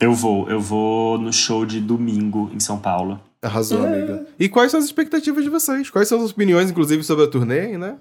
[0.00, 3.20] Eu vou, eu vou no show de domingo em São Paulo.
[3.40, 4.26] Arrasou, amiga.
[4.38, 5.90] E quais são as expectativas de vocês?
[5.90, 7.96] Quais são as opiniões, inclusive, sobre a turnê, né?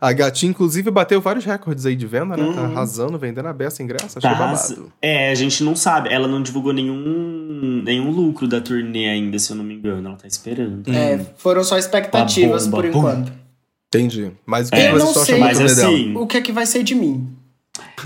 [0.00, 2.52] A Gatinha, inclusive, bateu vários recordes aí de venda, né?
[2.54, 4.92] Tá arrasando, vendendo a beça ingresso, achei Tá, babado.
[5.02, 6.10] É, a gente não sabe.
[6.12, 10.08] Ela não divulgou nenhum, nenhum lucro da turnê ainda, se eu não me engano.
[10.08, 10.88] Ela tá esperando.
[10.90, 12.98] É, foram só expectativas bomba, por pum.
[12.98, 13.32] enquanto.
[13.88, 14.32] Entendi.
[14.46, 15.34] Mas o que, É, que vocês não estão sei.
[15.42, 15.88] achando Mas dela?
[15.88, 17.28] assim, O que é que vai ser de mim?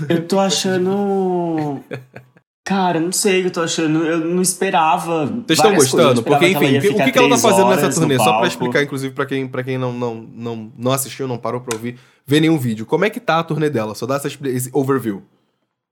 [0.09, 1.79] eu tô achando.
[2.69, 4.05] Cara, não sei o que eu tô achando.
[4.05, 5.25] Eu não esperava.
[5.25, 6.21] Vocês estão gostando?
[6.21, 8.15] Porque, enfim, o que, que ela tá fazendo nessa turnê?
[8.19, 11.61] Só pra explicar, inclusive, pra quem, pra quem não, não, não, não assistiu, não parou
[11.61, 11.97] pra ouvir,
[12.27, 12.85] ver nenhum vídeo.
[12.85, 13.95] Como é que tá a turnê dela?
[13.95, 15.23] Só dá essa, esse overview.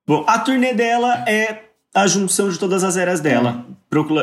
[0.08, 1.64] Bom, a turnê dela é
[1.94, 3.66] a junção de todas as eras dela.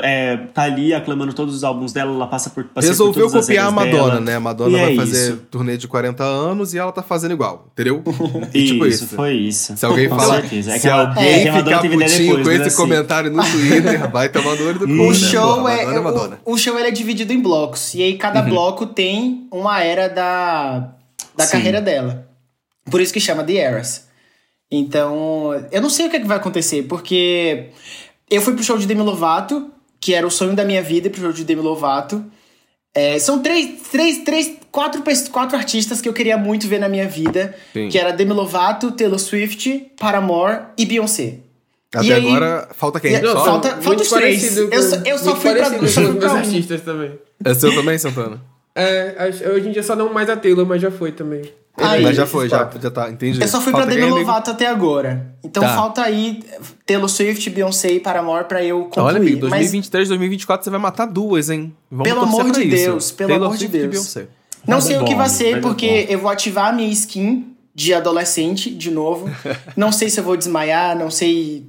[0.02, 3.70] É, tá ali aclamando todos os álbuns dela, ela passa por Resolveu por copiar a
[3.70, 4.20] Madonna, dela.
[4.20, 4.36] né?
[4.36, 5.42] A Madonna e vai é fazer isso.
[5.50, 8.02] turnê de 40 anos e ela tá fazendo igual, entendeu?
[8.54, 9.76] E, tipo isso, isso, foi isso.
[9.76, 12.76] Se alguém falar, é se ela, alguém é, ficar putinho com esse assim.
[12.76, 15.14] comentário no Twitter, vai tomar dor do cu, o né?
[15.14, 18.50] show é, é o, o, show ele é dividido em blocos e aí cada uhum.
[18.50, 20.90] bloco tem uma era da
[21.34, 22.28] da carreira dela.
[22.90, 24.06] Por isso que chama The Eras.
[24.76, 27.66] Então, eu não sei o que, é que vai acontecer, porque
[28.28, 29.70] eu fui pro show de Demi Lovato,
[30.00, 32.24] que era o sonho da minha vida, pro show de Demi Lovato.
[32.92, 37.08] É, são três, três, três, quatro, quatro artistas que eu queria muito ver na minha
[37.08, 37.88] vida, Sim.
[37.88, 41.38] que era Demi Lovato, Taylor Swift, Paramore e Beyoncé.
[41.94, 43.20] Até e agora, aí, falta quem?
[43.22, 44.56] Não, falta, falta os três.
[44.56, 47.12] Eu, eu só fui pra, só fui pra artistas também.
[47.44, 48.53] É seu também, Santana?
[48.74, 51.42] É, hoje em dia só não mais a Taylor, mas já foi também.
[51.76, 53.40] Aí, mas já foi, já, já tá, entendi.
[53.40, 55.34] Eu só fui falta pra Demi Lovato até agora.
[55.42, 55.74] Então tá.
[55.74, 56.40] falta aí
[56.86, 59.04] Taylor Swift, Beyoncé e Paramore pra eu concluir.
[59.04, 60.08] Olha, amigo, 2023, mas...
[60.08, 61.74] 2024 você vai matar duas, hein?
[61.90, 64.16] Vamos pelo amor de Deus, pelo Taylor amor de Deus.
[64.66, 67.92] Não sei bom, o que vai ser, porque eu vou ativar a minha skin de
[67.92, 69.28] adolescente de novo.
[69.76, 71.66] não sei se eu vou desmaiar, não sei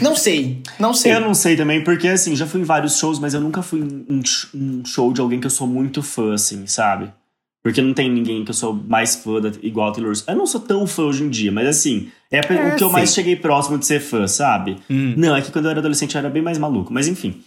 [0.00, 1.14] não sei, não sei.
[1.14, 3.80] Eu não sei também, porque assim, já fui em vários shows, mas eu nunca fui
[3.80, 4.22] em
[4.54, 7.12] um show de alguém que eu sou muito fã, assim, sabe?
[7.62, 10.30] Porque não tem ninguém que eu sou mais fã da, igual a Taylor Swift.
[10.30, 12.90] Eu não sou tão fã hoje em dia, mas assim, é, é o que eu
[12.90, 14.76] mais cheguei próximo de ser fã, sabe?
[14.90, 15.14] Hum.
[15.16, 17.42] Não, é que quando eu era adolescente eu era bem mais maluco, mas enfim.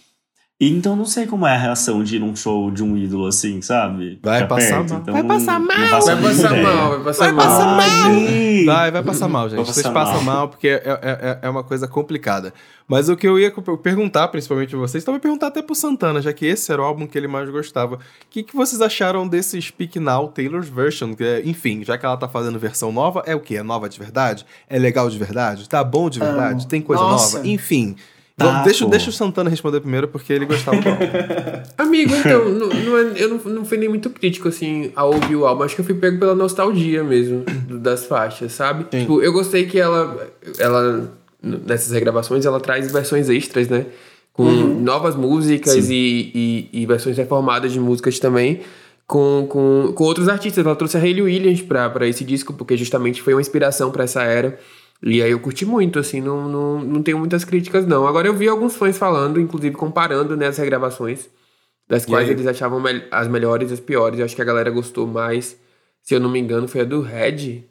[0.60, 3.28] E então não sei como é a reação de ir num show de um ídolo
[3.28, 4.18] assim, sabe?
[4.20, 5.00] Vai passar perto, mal.
[5.00, 5.76] Então vai passar mal.
[5.76, 6.90] Vai passar mal, vai passar mal.
[6.90, 7.32] Vai passar
[7.64, 8.64] mal.
[8.66, 9.64] Vai, vai passar mal, gente.
[9.64, 12.52] Vocês passam mal porque é, é, é, é uma coisa complicada.
[12.88, 16.44] Mas o que eu ia perguntar, principalmente vocês, também perguntar até pro Santana, já que
[16.44, 17.94] esse era o álbum que ele mais gostava.
[17.94, 21.14] O que, que vocês acharam desse Speak Now Taylor's Version?
[21.14, 23.58] Que, enfim, já que ela tá fazendo versão nova, é o quê?
[23.58, 24.44] É nova de verdade?
[24.68, 25.68] É legal de verdade?
[25.68, 26.66] Tá bom de verdade?
[26.66, 27.36] Tem coisa nossa.
[27.36, 27.48] nova?
[27.48, 27.94] Enfim.
[28.38, 31.04] Tá, deixa, deixa o Santana responder primeiro, porque ele gostava do álbum.
[31.76, 35.34] Amigo, então, não, não, é, eu não, não fui nem muito crítico, assim, a ouvir
[35.34, 35.64] o álbum.
[35.64, 38.84] Acho que eu fui pego pela nostalgia mesmo das faixas, sabe?
[38.84, 40.24] Tipo, eu gostei que ela,
[40.56, 41.10] ela,
[41.42, 43.86] nessas regravações, ela traz versões extras, né?
[44.32, 44.80] Com uhum.
[44.82, 48.60] novas músicas e, e, e, versões reformadas de músicas também.
[49.04, 50.64] Com, com, com outros artistas.
[50.64, 54.04] Ela trouxe a Hayley Williams pra, pra esse disco, porque justamente foi uma inspiração para
[54.04, 54.56] essa era.
[55.02, 58.06] E aí eu curti muito, assim, não, não, não tenho muitas críticas, não.
[58.06, 61.28] Agora eu vi alguns fãs falando, inclusive comparando né, as regravações,
[61.88, 64.18] das quais eles achavam me as melhores e as piores.
[64.18, 65.56] Eu acho que a galera gostou mais,
[66.02, 67.64] se eu não me engano, foi a do Red.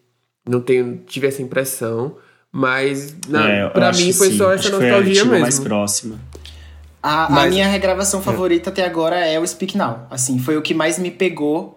[0.47, 2.15] Não tenho, tive essa impressão.
[2.49, 4.37] Mas na, é, pra mim foi sim.
[4.37, 5.39] só essa acho nostalgia mesmo.
[5.39, 6.17] mais próxima.
[7.03, 7.45] A, mas...
[7.45, 8.71] a minha regravação favorita é.
[8.71, 10.07] até agora é o Speak Now.
[10.09, 11.76] Assim, foi o que mais me pegou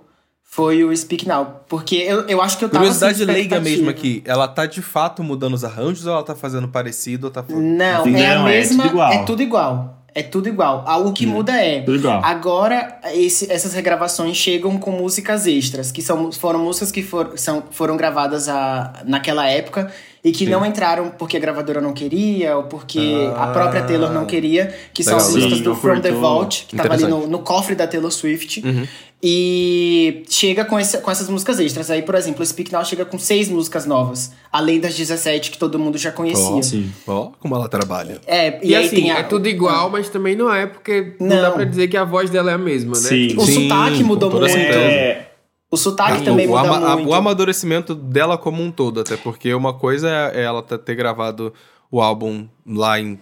[0.50, 1.62] foi o Speak Now.
[1.68, 4.20] Porque eu, eu acho que eu tava Curiosidade leiga mesmo aqui.
[4.26, 8.06] Ela tá de fato mudando os arranjos ou ela tá fazendo parecido ou tá Não,
[8.06, 8.84] Enfim, é a mesma.
[8.84, 9.12] É tudo igual.
[9.12, 9.96] É tudo igual.
[10.12, 10.84] É tudo igual.
[11.06, 11.84] O que hum, muda é.
[12.24, 17.62] Agora, esse, essas regravações chegam com músicas extras, que são, foram músicas que for, são,
[17.70, 19.92] foram gravadas a, naquela época
[20.22, 20.50] e que Sim.
[20.50, 24.74] não entraram porque a gravadora não queria ou porque ah, a própria Taylor não queria,
[24.92, 25.18] que legal.
[25.18, 28.10] são as músicas do From the Vault, que tava ali no, no cofre da Taylor
[28.10, 28.62] Swift.
[28.64, 28.86] Uhum.
[29.22, 31.90] E chega com, esse, com essas músicas extras.
[31.90, 35.58] Aí, por exemplo, o Speak Now chega com seis músicas novas, além das 17 que
[35.58, 36.62] todo mundo já conhecia.
[36.62, 36.90] Sim.
[37.06, 38.18] Ó, oh, como ela trabalha.
[38.26, 39.18] É, e, e aí assim, tem a...
[39.18, 39.90] é tudo igual, ah.
[39.90, 42.54] mas também não é, porque não, não dá pra dizer que a voz dela é
[42.54, 43.08] a mesma, né?
[43.08, 43.36] Sim.
[43.36, 44.46] O sim, sotaque mudou muito.
[44.46, 45.29] É...
[45.70, 47.08] O sotaque também o, muda o, muito.
[47.10, 51.54] O amadurecimento dela como um todo, até porque uma coisa é ela ter gravado
[51.90, 53.18] o álbum lá em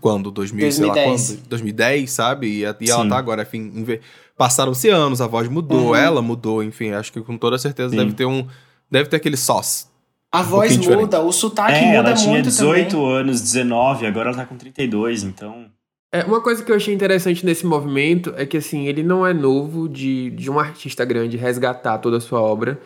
[0.00, 0.30] quando?
[0.30, 0.74] 2000, 2010.
[0.74, 1.48] sei lá quando?
[1.48, 2.46] 2010, sabe?
[2.48, 3.84] E, e ela tá agora, enfim,
[4.36, 5.94] passaram-se anos, a voz mudou, uhum.
[5.94, 7.96] ela mudou, enfim, acho que com toda certeza Sim.
[7.96, 8.46] deve ter um.
[8.90, 9.86] Deve ter aquele sauce.
[10.32, 11.16] A um voz muda, diferente.
[11.16, 13.16] o sotaque é, muda ela tinha 18 também.
[13.16, 15.66] anos, 19, agora ela tá com 32, então.
[16.14, 19.34] É, uma coisa que eu achei interessante nesse movimento é que, assim, ele não é
[19.34, 22.80] novo de, de um artista grande resgatar toda a sua obra,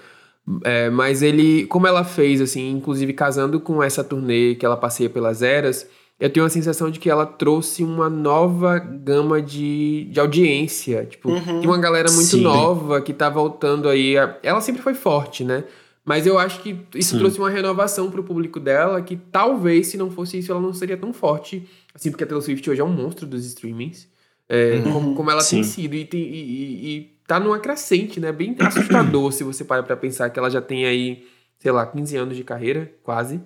[0.65, 5.11] é, mas ele, como ela fez, assim, inclusive casando com essa turnê que ela passeia
[5.11, 5.87] pelas eras,
[6.19, 11.05] eu tenho a sensação de que ela trouxe uma nova gama de, de audiência.
[11.05, 12.41] Tipo, uhum, uma galera muito sim.
[12.41, 14.17] nova que tá voltando aí.
[14.17, 14.39] A...
[14.43, 15.65] Ela sempre foi forte, né?
[16.03, 17.19] Mas eu acho que isso sim.
[17.19, 20.97] trouxe uma renovação pro público dela que talvez, se não fosse isso, ela não seria
[20.97, 21.69] tão forte.
[21.99, 24.09] Assim, porque a Taylor Swift hoje é um monstro dos streamings.
[24.49, 25.57] É, uhum, como, como, ela sim.
[25.57, 25.95] tem sido.
[25.95, 28.31] E, tem, e, e, e tá numa crescente, né?
[28.31, 31.27] Bem assustador se você para pra pensar que ela já tem aí,
[31.59, 33.41] sei lá, 15 anos de carreira, quase.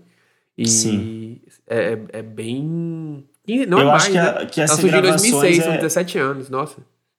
[0.57, 1.41] E Sim.
[1.67, 3.25] É, é, é bem.
[3.67, 4.47] Não Eu é acho mais, que a- né?
[4.47, 6.77] que essa Ela surgiu em gravações 2006, são é- 17 anos, nossa.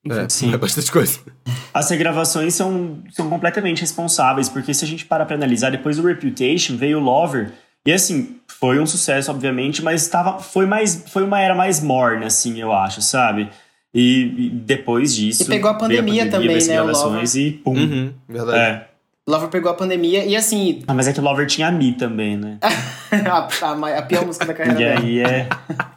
[0.10, 0.54] É, Sim.
[0.54, 1.20] é bastante coisa.
[1.74, 6.04] As regravações são, são completamente responsáveis, porque se a gente parar pra analisar, depois do
[6.06, 7.52] Reputation veio o Lover,
[7.86, 12.28] e assim, foi um sucesso, obviamente, mas tava, foi, mais, foi uma era mais morna,
[12.28, 13.50] assim, eu acho, sabe?
[13.94, 15.44] E, e depois disso.
[15.44, 17.74] E pegou a pandemia também, veio as né, o gravações e pum.
[17.76, 18.58] Uhum, verdade.
[18.58, 18.88] É.
[19.26, 21.94] Lover pegou a pandemia e assim, Ah, mas é que o Lover tinha a Mi
[21.94, 22.58] também, né?
[22.62, 25.00] a, a a pior música da carreira E dela.
[25.00, 25.48] aí é.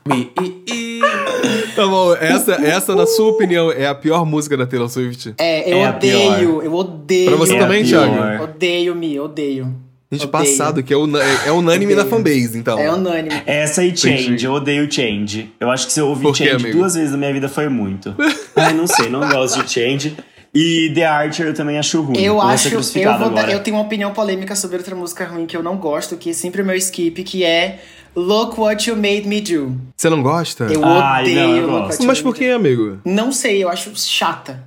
[0.06, 1.00] Me- e- e-
[1.74, 5.34] Tá bom, essa, essa, na sua opinião, é a pior música da Taylor Swift?
[5.38, 7.26] É, eu É a odeio, eu odeio.
[7.28, 7.84] Pra você É a também.
[7.84, 8.44] Thiago?
[8.44, 9.74] Odeio me, odeio.
[10.10, 10.30] Gente, Odeio.
[10.30, 12.04] passado, que é, una- é, é unânime Odeio.
[12.04, 12.78] na fanbase, então.
[12.78, 13.42] É unânime.
[13.44, 14.44] Essa e Change, Entendi.
[14.44, 15.52] eu odeio Change.
[15.58, 16.78] Eu acho que se eu ouvir Change amigo?
[16.78, 18.14] duas vezes na minha vida foi muito.
[18.54, 20.16] Ai, não sei, não gosto de Change.
[20.54, 22.16] E The Archer eu também acho ruim.
[22.18, 22.80] Eu acho, eu,
[23.34, 26.30] dar- eu tenho uma opinião polêmica sobre outra música ruim que eu não gosto, que
[26.30, 27.80] é sempre o meu skip, que é
[28.14, 29.76] Look What You Made Me Do.
[29.94, 30.64] Você não gosta?
[30.64, 31.88] Eu Ai, odeio não, eu Look gosto.
[31.90, 33.00] What You Mas por que, amigo?
[33.04, 34.66] Não sei, eu acho chata.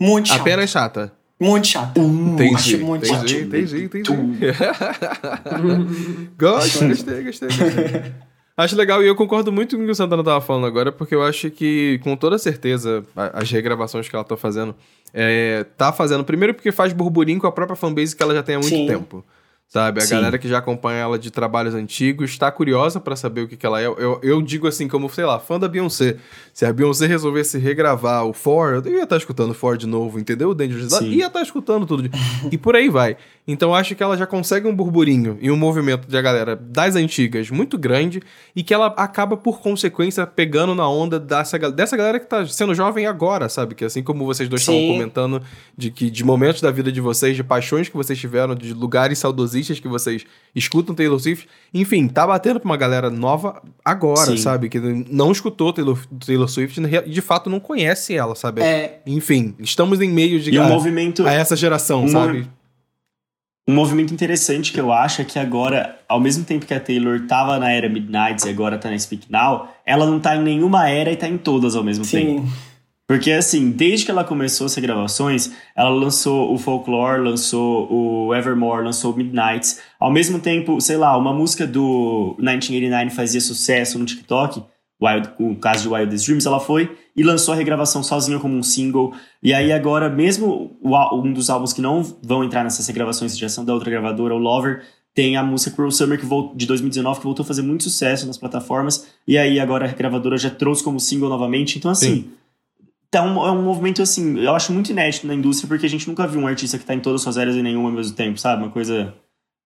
[0.00, 0.40] Muito chata.
[0.40, 1.12] Apenas chata.
[1.40, 2.00] Muito chata.
[2.00, 2.54] Entendi.
[2.54, 3.44] acho muito entendi, chato.
[3.44, 4.10] entendi, entendi.
[6.36, 8.12] Gosto, gostei, gostei, gostei.
[8.56, 11.14] Acho legal, e eu concordo muito com o que o Santana tava falando agora, porque
[11.14, 14.74] eu acho que, com toda certeza, as regravações que ela tá fazendo,
[15.14, 18.56] é, tá fazendo, primeiro porque faz burburinho com a própria fanbase que ela já tem
[18.56, 18.88] há muito Sim.
[18.88, 19.24] tempo.
[19.68, 20.00] Sabe?
[20.00, 20.14] A Sim.
[20.14, 23.66] galera que já acompanha ela de trabalhos antigos está curiosa pra saber o que, que
[23.66, 23.86] ela é.
[23.86, 26.16] Eu, eu digo assim, como, sei lá, fã da Beyoncé.
[26.54, 30.18] Se a Beyoncé resolvesse regravar o For, eu ia estar escutando o For de novo,
[30.18, 30.50] entendeu?
[30.50, 31.10] O Dangerous Sim.
[31.10, 32.08] ia estar escutando tudo.
[32.50, 33.18] E por aí vai.
[33.46, 36.96] Então acho que ela já consegue um burburinho e um movimento de a galera das
[36.96, 38.22] antigas muito grande
[38.56, 42.74] e que ela acaba, por consequência, pegando na onda dessa, dessa galera que tá sendo
[42.74, 43.74] jovem agora, sabe?
[43.74, 44.92] Que assim como vocês dois estavam Sim.
[44.92, 45.42] comentando
[45.76, 49.18] de que de momentos da vida de vocês, de paixões que vocês tiveram, de lugares
[49.18, 54.36] saudosistas que vocês escutam Taylor Swift, enfim, tá batendo pra uma galera nova agora, Sim.
[54.36, 54.68] sabe?
[54.68, 58.62] Que não escutou Taylor, Taylor Swift e de fato não conhece ela, sabe?
[58.62, 59.00] É.
[59.06, 61.26] Enfim, estamos em meio de E um a- movimento.
[61.26, 62.46] a essa geração, um sabe?
[63.68, 67.20] Um movimento interessante que eu acho é que agora, ao mesmo tempo que a Taylor
[67.26, 70.88] tava na era Midnight e agora tá na Speak Now, ela não tá em nenhuma
[70.88, 72.46] era e tá em todas ao mesmo tempo.
[73.08, 78.84] Porque, assim, desde que ela começou essas gravações, ela lançou o Folklore, lançou o Evermore,
[78.84, 79.80] lançou o Midnights.
[79.98, 84.62] Ao mesmo tempo, sei lá, uma música do 1989 fazia sucesso no TikTok,
[85.02, 88.62] Wild, o caso de Wildest Dreams, ela foi e lançou a regravação sozinha como um
[88.62, 89.14] single.
[89.42, 93.64] E aí agora, mesmo um dos álbuns que não vão entrar nessas regravações, já são
[93.64, 94.82] da outra gravadora, o Lover,
[95.14, 98.26] tem a música Cruel Summer que vol- de 2019 que voltou a fazer muito sucesso
[98.26, 99.06] nas plataformas.
[99.26, 101.78] E aí agora a gravadora já trouxe como single novamente.
[101.78, 102.06] Então, assim...
[102.14, 102.30] Sim.
[103.08, 106.26] Então, é um movimento assim, eu acho muito inédito na indústria, porque a gente nunca
[106.26, 108.38] viu um artista que tá em todas as suas eras e nenhuma ao mesmo tempo,
[108.38, 108.62] sabe?
[108.62, 109.14] Uma coisa.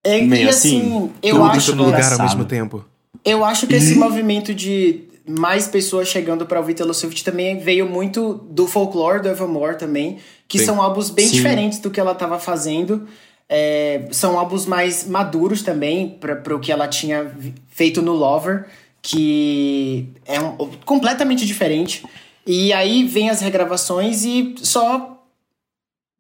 [0.05, 2.85] É, Meio e assim, assim, eu Tudo acho, todo lugar ao mesmo tempo.
[3.25, 7.89] eu acho que esse movimento de mais pessoas chegando pra ouvir Taylor Swift também veio
[7.89, 10.19] muito do folklore do Evermore também,
[10.49, 10.67] que Sim.
[10.67, 11.37] são álbuns bem Sim.
[11.37, 13.07] diferentes do que ela tava fazendo.
[13.49, 17.31] É, são álbuns mais maduros também para o que ela tinha
[17.69, 18.67] feito no Lover,
[19.01, 22.03] que é um, completamente diferente.
[22.47, 25.23] E aí vem as regravações e só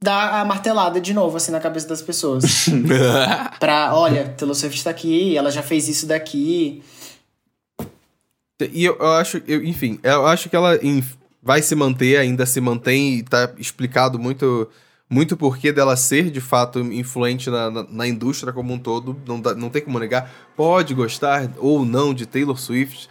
[0.02, 2.66] dá a martelada de novo assim na cabeça das pessoas.
[3.58, 6.82] pra, olha, Taylor Swift tá aqui, ela já fez isso daqui.
[8.72, 11.02] E eu, eu acho, eu- enfim, eu acho que ela em-
[11.42, 14.68] vai se manter, ainda se mantém e tá explicado muito
[15.10, 19.14] muito porquê dela ser de fato influente na, na, na indústria como um todo.
[19.26, 20.32] Não, dá- não tem como negar.
[20.56, 23.10] Pode gostar ou não de Taylor Swift,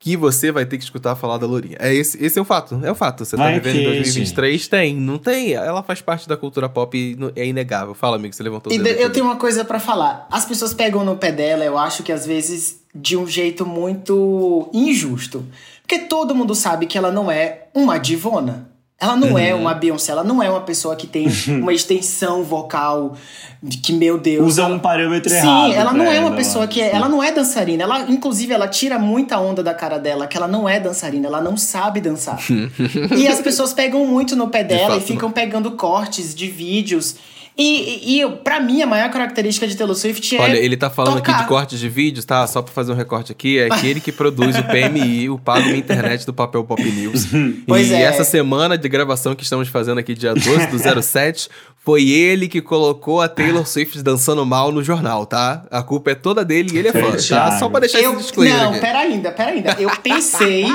[0.00, 1.76] que você vai ter que escutar falar da Lourinha.
[1.78, 3.22] É esse, esse é o fato, é o fato.
[3.22, 4.66] Você Vai tá vivendo em ter, 2023?
[4.66, 5.52] Tem, não tem.
[5.52, 7.94] Ela faz parte da cultura pop e é inegável.
[7.94, 8.98] Fala, amigo, você levantou o dedo.
[8.98, 10.26] eu tenho uma coisa pra falar.
[10.30, 14.70] As pessoas pegam no pé dela, eu acho que às vezes de um jeito muito
[14.72, 15.44] injusto.
[15.82, 18.69] Porque todo mundo sabe que ela não é uma divona.
[19.00, 19.62] Ela não é Uhum.
[19.62, 23.16] uma Beyoncé, ela não é uma pessoa que tem uma extensão vocal
[23.62, 24.46] de que, meu Deus.
[24.46, 25.72] Usa ela- um parâmetro Sim, errado.
[25.72, 27.82] ela não é uma ela, pessoa que é, ela não é dançarina.
[27.82, 31.40] Ela, inclusive, ela tira muita onda da cara dela, que ela não é dançarina, ela
[31.40, 32.38] não sabe dançar.
[33.16, 37.16] e as pessoas pegam muito no pé dela e fato, ficam pegando cortes de vídeos.
[37.60, 40.40] E, e, e pra mim, a maior característica de Taylor Swift é.
[40.40, 41.42] Olha, ele tá falando aqui tocar.
[41.42, 42.46] de cortes de vídeos, tá?
[42.46, 45.76] Só pra fazer um recorte aqui, é aquele que produz o PMI, o Pago Minha
[45.76, 47.26] Internet do Papel Pop News.
[47.66, 48.02] Pois e é.
[48.02, 51.48] essa semana de gravação que estamos fazendo aqui, dia 12 do 07,
[51.84, 55.64] foi ele que colocou a Taylor Swift dançando mal no jornal, tá?
[55.70, 57.58] A culpa é toda dele e ele é fã, tá?
[57.58, 58.80] Só pra deixar Eu, esse disclaimer não, aqui.
[58.80, 59.76] pera ainda, pera ainda.
[59.78, 60.66] Eu pensei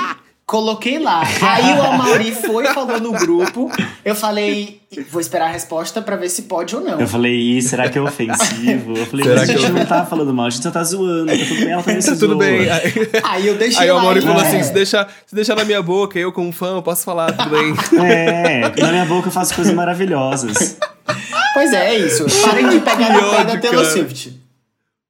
[0.47, 1.23] Coloquei lá.
[1.41, 3.71] Aí o Amaury foi falou no grupo.
[4.03, 4.79] Eu falei,
[5.09, 6.99] vou esperar a resposta pra ver se pode ou não.
[6.99, 8.95] Eu falei, será que é ofensivo?
[8.95, 11.25] Eu falei, Será a gente eu- não tá falando mal, a gente só tá zoando.
[11.31, 12.37] Tá tudo bem, ela também se Tá tudo zoa.
[12.37, 12.69] bem.
[12.69, 12.93] Aí,
[13.23, 13.95] Aí eu deixei aí o.
[13.99, 14.47] Mauri e- falou é.
[14.47, 17.49] assim: se deixar, se deixar na minha boca, eu como fã, eu posso falar, tudo
[17.49, 17.73] bem.
[18.05, 20.77] É, na minha boca eu faço coisas maravilhosas.
[21.55, 22.23] Pois é, é isso.
[22.43, 23.85] Parem de pegar Que pé da Taylor.
[23.85, 24.39] Swift.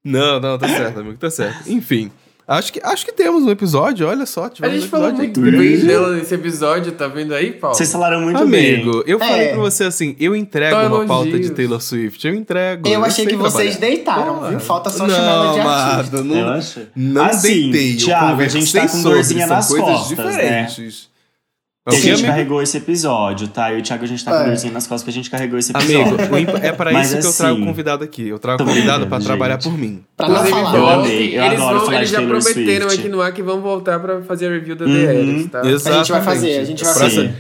[0.02, 1.70] Não, não, tá certo, amigo, tá certo.
[1.70, 2.10] Enfim,
[2.48, 4.50] acho que, acho que temos um episódio, olha só.
[4.62, 5.58] A gente um falou muito grande.
[5.58, 7.76] bem dela nesse episódio, tá vendo aí, Paulo?
[7.76, 8.76] Vocês falaram muito bem.
[8.76, 9.52] Amigo, eu falei É.
[9.54, 11.56] pra você assim, eu entrego uma pauta de elogios.
[11.56, 12.88] Taylor Swift, eu entrego.
[12.88, 13.96] Eu achei sei que vocês trabalhar.
[13.96, 14.50] deitaram, Porra.
[14.50, 14.60] viu?
[14.60, 16.18] Falta só não, chamar ela de artista.
[16.18, 16.80] Eu não, acho.
[16.96, 17.93] não assim, deitei.
[17.93, 20.68] eu Thiago, a gente tá com sobre, dorzinha nas coisas costas, né?
[21.88, 22.28] Que a gente amigo?
[22.28, 23.72] carregou esse episódio, tá?
[23.72, 24.46] Eu e o Thiago, a gente tá com É.
[24.46, 26.20] dorzinha nas costas que a gente carregou esse episódio.
[26.26, 28.28] Amigo, é pra Mas isso que eu trago assim, convidado aqui.
[28.28, 29.64] Eu trago convidado pra brincando, trabalhar gente.
[29.72, 30.04] por mim.
[30.18, 30.78] Pra não Inclusive, falar.
[30.80, 33.00] Eu amei, eu eles, adoro vão, falar eles de já Taylor prometeram Swift.
[33.02, 34.94] aqui no ar que vão voltar pra fazer a review da Uhum.
[34.94, 35.92] The Eras, tá?
[35.92, 37.36] A gente vai fazer, a gente vai fazer.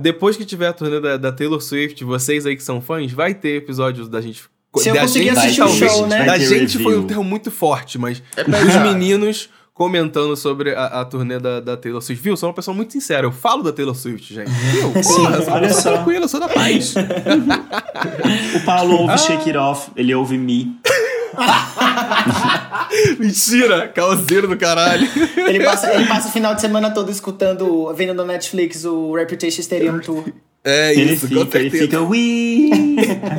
[0.00, 3.34] Depois que tiver a turnê da, da Taylor Swift, vocês aí que são fãs, vai
[3.34, 4.44] ter episódios da gente.
[4.76, 6.24] Se eu da conseguir gente, assistir o show, né?
[6.24, 7.06] Da gente foi um review.
[7.06, 12.02] termo muito forte, mas É os meninos comentando sobre a, a turnê da, da Taylor
[12.02, 12.22] Swift.
[12.22, 12.36] Viu?
[12.36, 13.26] Sou uma pessoa muito sincera.
[13.26, 14.50] Eu falo da Taylor Swift, gente.
[14.50, 14.90] Viu?
[14.92, 15.92] Porra, sou uma olha só.
[15.94, 16.94] tranquila, sou da paz.
[18.56, 19.00] O Paulo Ah.
[19.12, 20.70] ouve Shake It Off, ele ouve Me.
[23.18, 23.88] Mentira!
[23.88, 25.08] Causeiro do caralho.
[25.36, 29.60] Ele passa, ele passa o final de semana todo escutando, vendo no Netflix o Reputation
[29.62, 30.24] Stadium Tour.
[30.62, 32.68] É Ele isso, com fica, ele fica, We,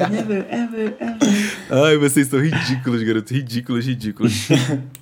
[0.09, 1.23] never, ever, ever.
[1.69, 3.31] Ai, vocês são ridículos, garoto.
[3.31, 4.47] Ridículos, ridículos.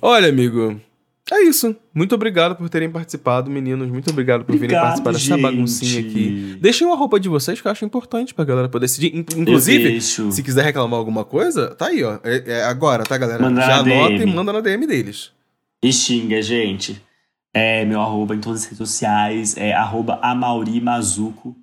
[0.02, 0.78] Olha, amigo.
[1.32, 1.76] É isso.
[1.94, 3.88] Muito obrigado por terem participado, meninos.
[3.88, 5.42] Muito obrigado por virem Obrigado, participar dessa gente.
[5.42, 6.58] baguncinha aqui.
[6.60, 9.14] Deixem o arroba de vocês, que eu acho importante pra galera poder decidir.
[9.14, 12.18] In- Inclusive, se quiser reclamar alguma coisa, tá aí, ó.
[12.24, 13.40] É, é agora, tá, galera?
[13.42, 15.30] Manda Já anota e manda na DM deles.
[15.84, 17.00] E xinga, gente.
[17.54, 19.56] É meu arroba em todas as redes sociais.
[19.56, 21.56] É arroba Amauri Mazuco.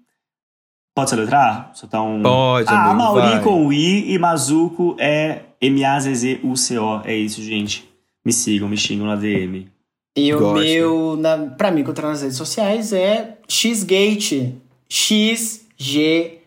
[0.95, 1.71] Pode soletrar?
[1.75, 2.23] Só tá um...
[2.23, 3.43] Pode, Ah, amigo, Amauri vai.
[3.43, 7.01] com I e Mazuco é M-A-Z-Z-U-C-O.
[7.05, 7.86] É isso, gente.
[8.27, 9.67] Me sigam, me xingam na DM.
[10.17, 10.63] E o Gosto.
[10.65, 14.55] meu, na, pra me encontrar nas redes sociais, é Xgate.
[14.89, 16.37] X-G-A-I-T.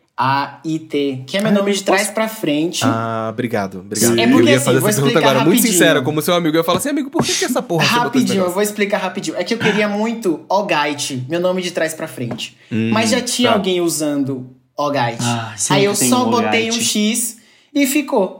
[1.26, 2.80] Que é meu Ah, nome de posso- trás pra frente.
[2.84, 4.18] Ah, obrigado, obrigado.
[4.18, 5.72] É eu porque, ia assim, fazer essa pergunta agora, muito rapidinho.
[5.72, 6.56] sincera, como seu amigo.
[6.56, 8.98] Eu ia falar assim, amigo, por que, que essa porra esse Rapidinho, eu vou explicar
[8.98, 9.36] rapidinho.
[9.36, 12.56] É que eu queria muito Ogite, meu nome de trás pra frente.
[12.70, 13.56] Mas já tinha tá.
[13.56, 15.18] alguém usando Ogite.
[15.22, 16.72] Ah, aí eu só um botei um.
[16.72, 17.38] X
[17.74, 18.39] e ficou.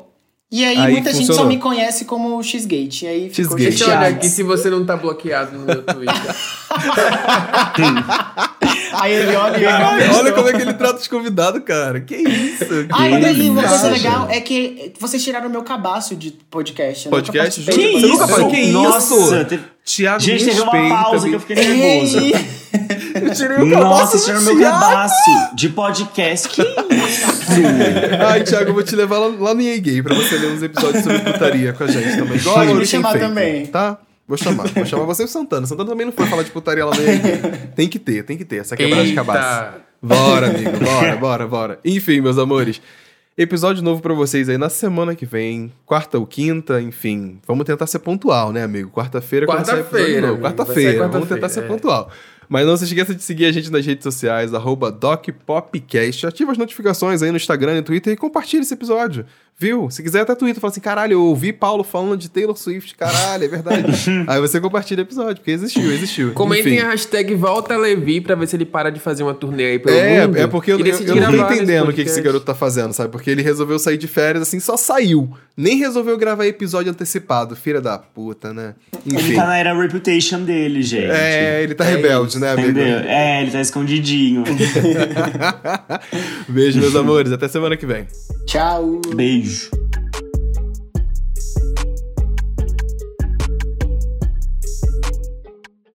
[0.52, 1.52] E aí, Aí muita gente só funcionou.
[1.52, 3.04] me conhece como Xgate.
[3.04, 3.78] E aí ficou Xgate.
[3.78, 4.04] Chateado.
[4.16, 6.14] aqui se você não tá bloqueado no meu Twitter.
[8.92, 12.00] Aí ele olha e eu olha como é que ele trata os convidados, cara.
[12.00, 12.64] Que isso?
[12.66, 17.06] Que Aí daí, uma coisa isso, legal é que vocês tiraram meu cabaço de podcast.
[17.08, 17.60] nunca Podcast?
[17.62, 18.00] participei.
[18.00, 18.50] Você nunca falou?
[18.50, 19.44] Que Nossa, isso?
[19.46, 22.18] teve- Thiago, Gente, teve uma pausa que eu fiquei nervoso.
[23.30, 26.48] Eu tirei o Nossa, tiraram meu cabaço de podcast.
[26.48, 27.26] Que isso?
[28.26, 30.62] Ai, Thiago, eu vou te levar lá, lá no EA Gay pra você ler uns
[30.62, 32.36] episódios sobre putaria com a gente também.
[32.36, 33.66] Igual Pode me chamar feito, também.
[33.66, 33.98] Tá?
[34.26, 34.66] Vou chamar.
[34.68, 35.66] Vou chamar você e o Santana.
[35.66, 37.40] Santana também não foi falar de putaria lá no EA Gay.
[37.76, 38.56] Tem que ter, tem que ter.
[38.56, 39.64] Essa quebrada de cabaço.
[39.64, 39.80] Eita.
[40.02, 41.78] Bora, amigo, bora, bora, bora.
[41.84, 42.80] Enfim, meus amores.
[43.36, 47.38] Episódio novo pra vocês aí na semana que vem, quarta ou quinta, enfim.
[47.46, 48.90] Vamos tentar ser pontual, né, amigo?
[48.90, 51.66] Quarta-feira, Quarta-feira, Quarta-feira, sair vamos quarta-feira, tentar ser é.
[52.50, 56.26] Mas não se esqueça de seguir a gente nas redes sociais, arroba DocPopcast.
[56.26, 59.24] Ativa as notificações aí no Instagram e no Twitter e compartilha esse episódio.
[59.60, 59.90] Viu?
[59.90, 63.44] Se quiser até Twitter, fala assim, caralho, eu ouvi Paulo falando de Taylor Swift, caralho,
[63.44, 63.92] é verdade.
[64.26, 66.32] aí você compartilha o episódio, porque existiu, existiu.
[66.32, 66.86] Comentem Enfim.
[66.86, 69.94] a hashtag Volta Levi pra ver se ele para de fazer uma turnê aí pelo
[69.94, 70.38] É, mundo.
[70.38, 73.12] é porque eu, eu, eu não tô entendendo o que, esse garoto tá fazendo, sabe?
[73.12, 75.28] Porque ele resolveu sair de férias, assim, só saiu.
[75.54, 77.54] Nem resolveu gravar episódio antecipado.
[77.54, 78.74] Filha da puta, né?
[79.06, 79.34] Ele Enfim.
[79.34, 81.04] tá na era reputation dele, gente.
[81.10, 82.70] É, ele tá É rebelde, isso, né, amigo?
[82.70, 82.98] Entendeu?
[83.00, 84.42] É, ele tá escondidinho.
[86.48, 87.30] Beijo, meus amores.
[87.30, 88.06] Até semana que vem.
[88.46, 89.02] Tchau.
[89.50, 89.89] beijo.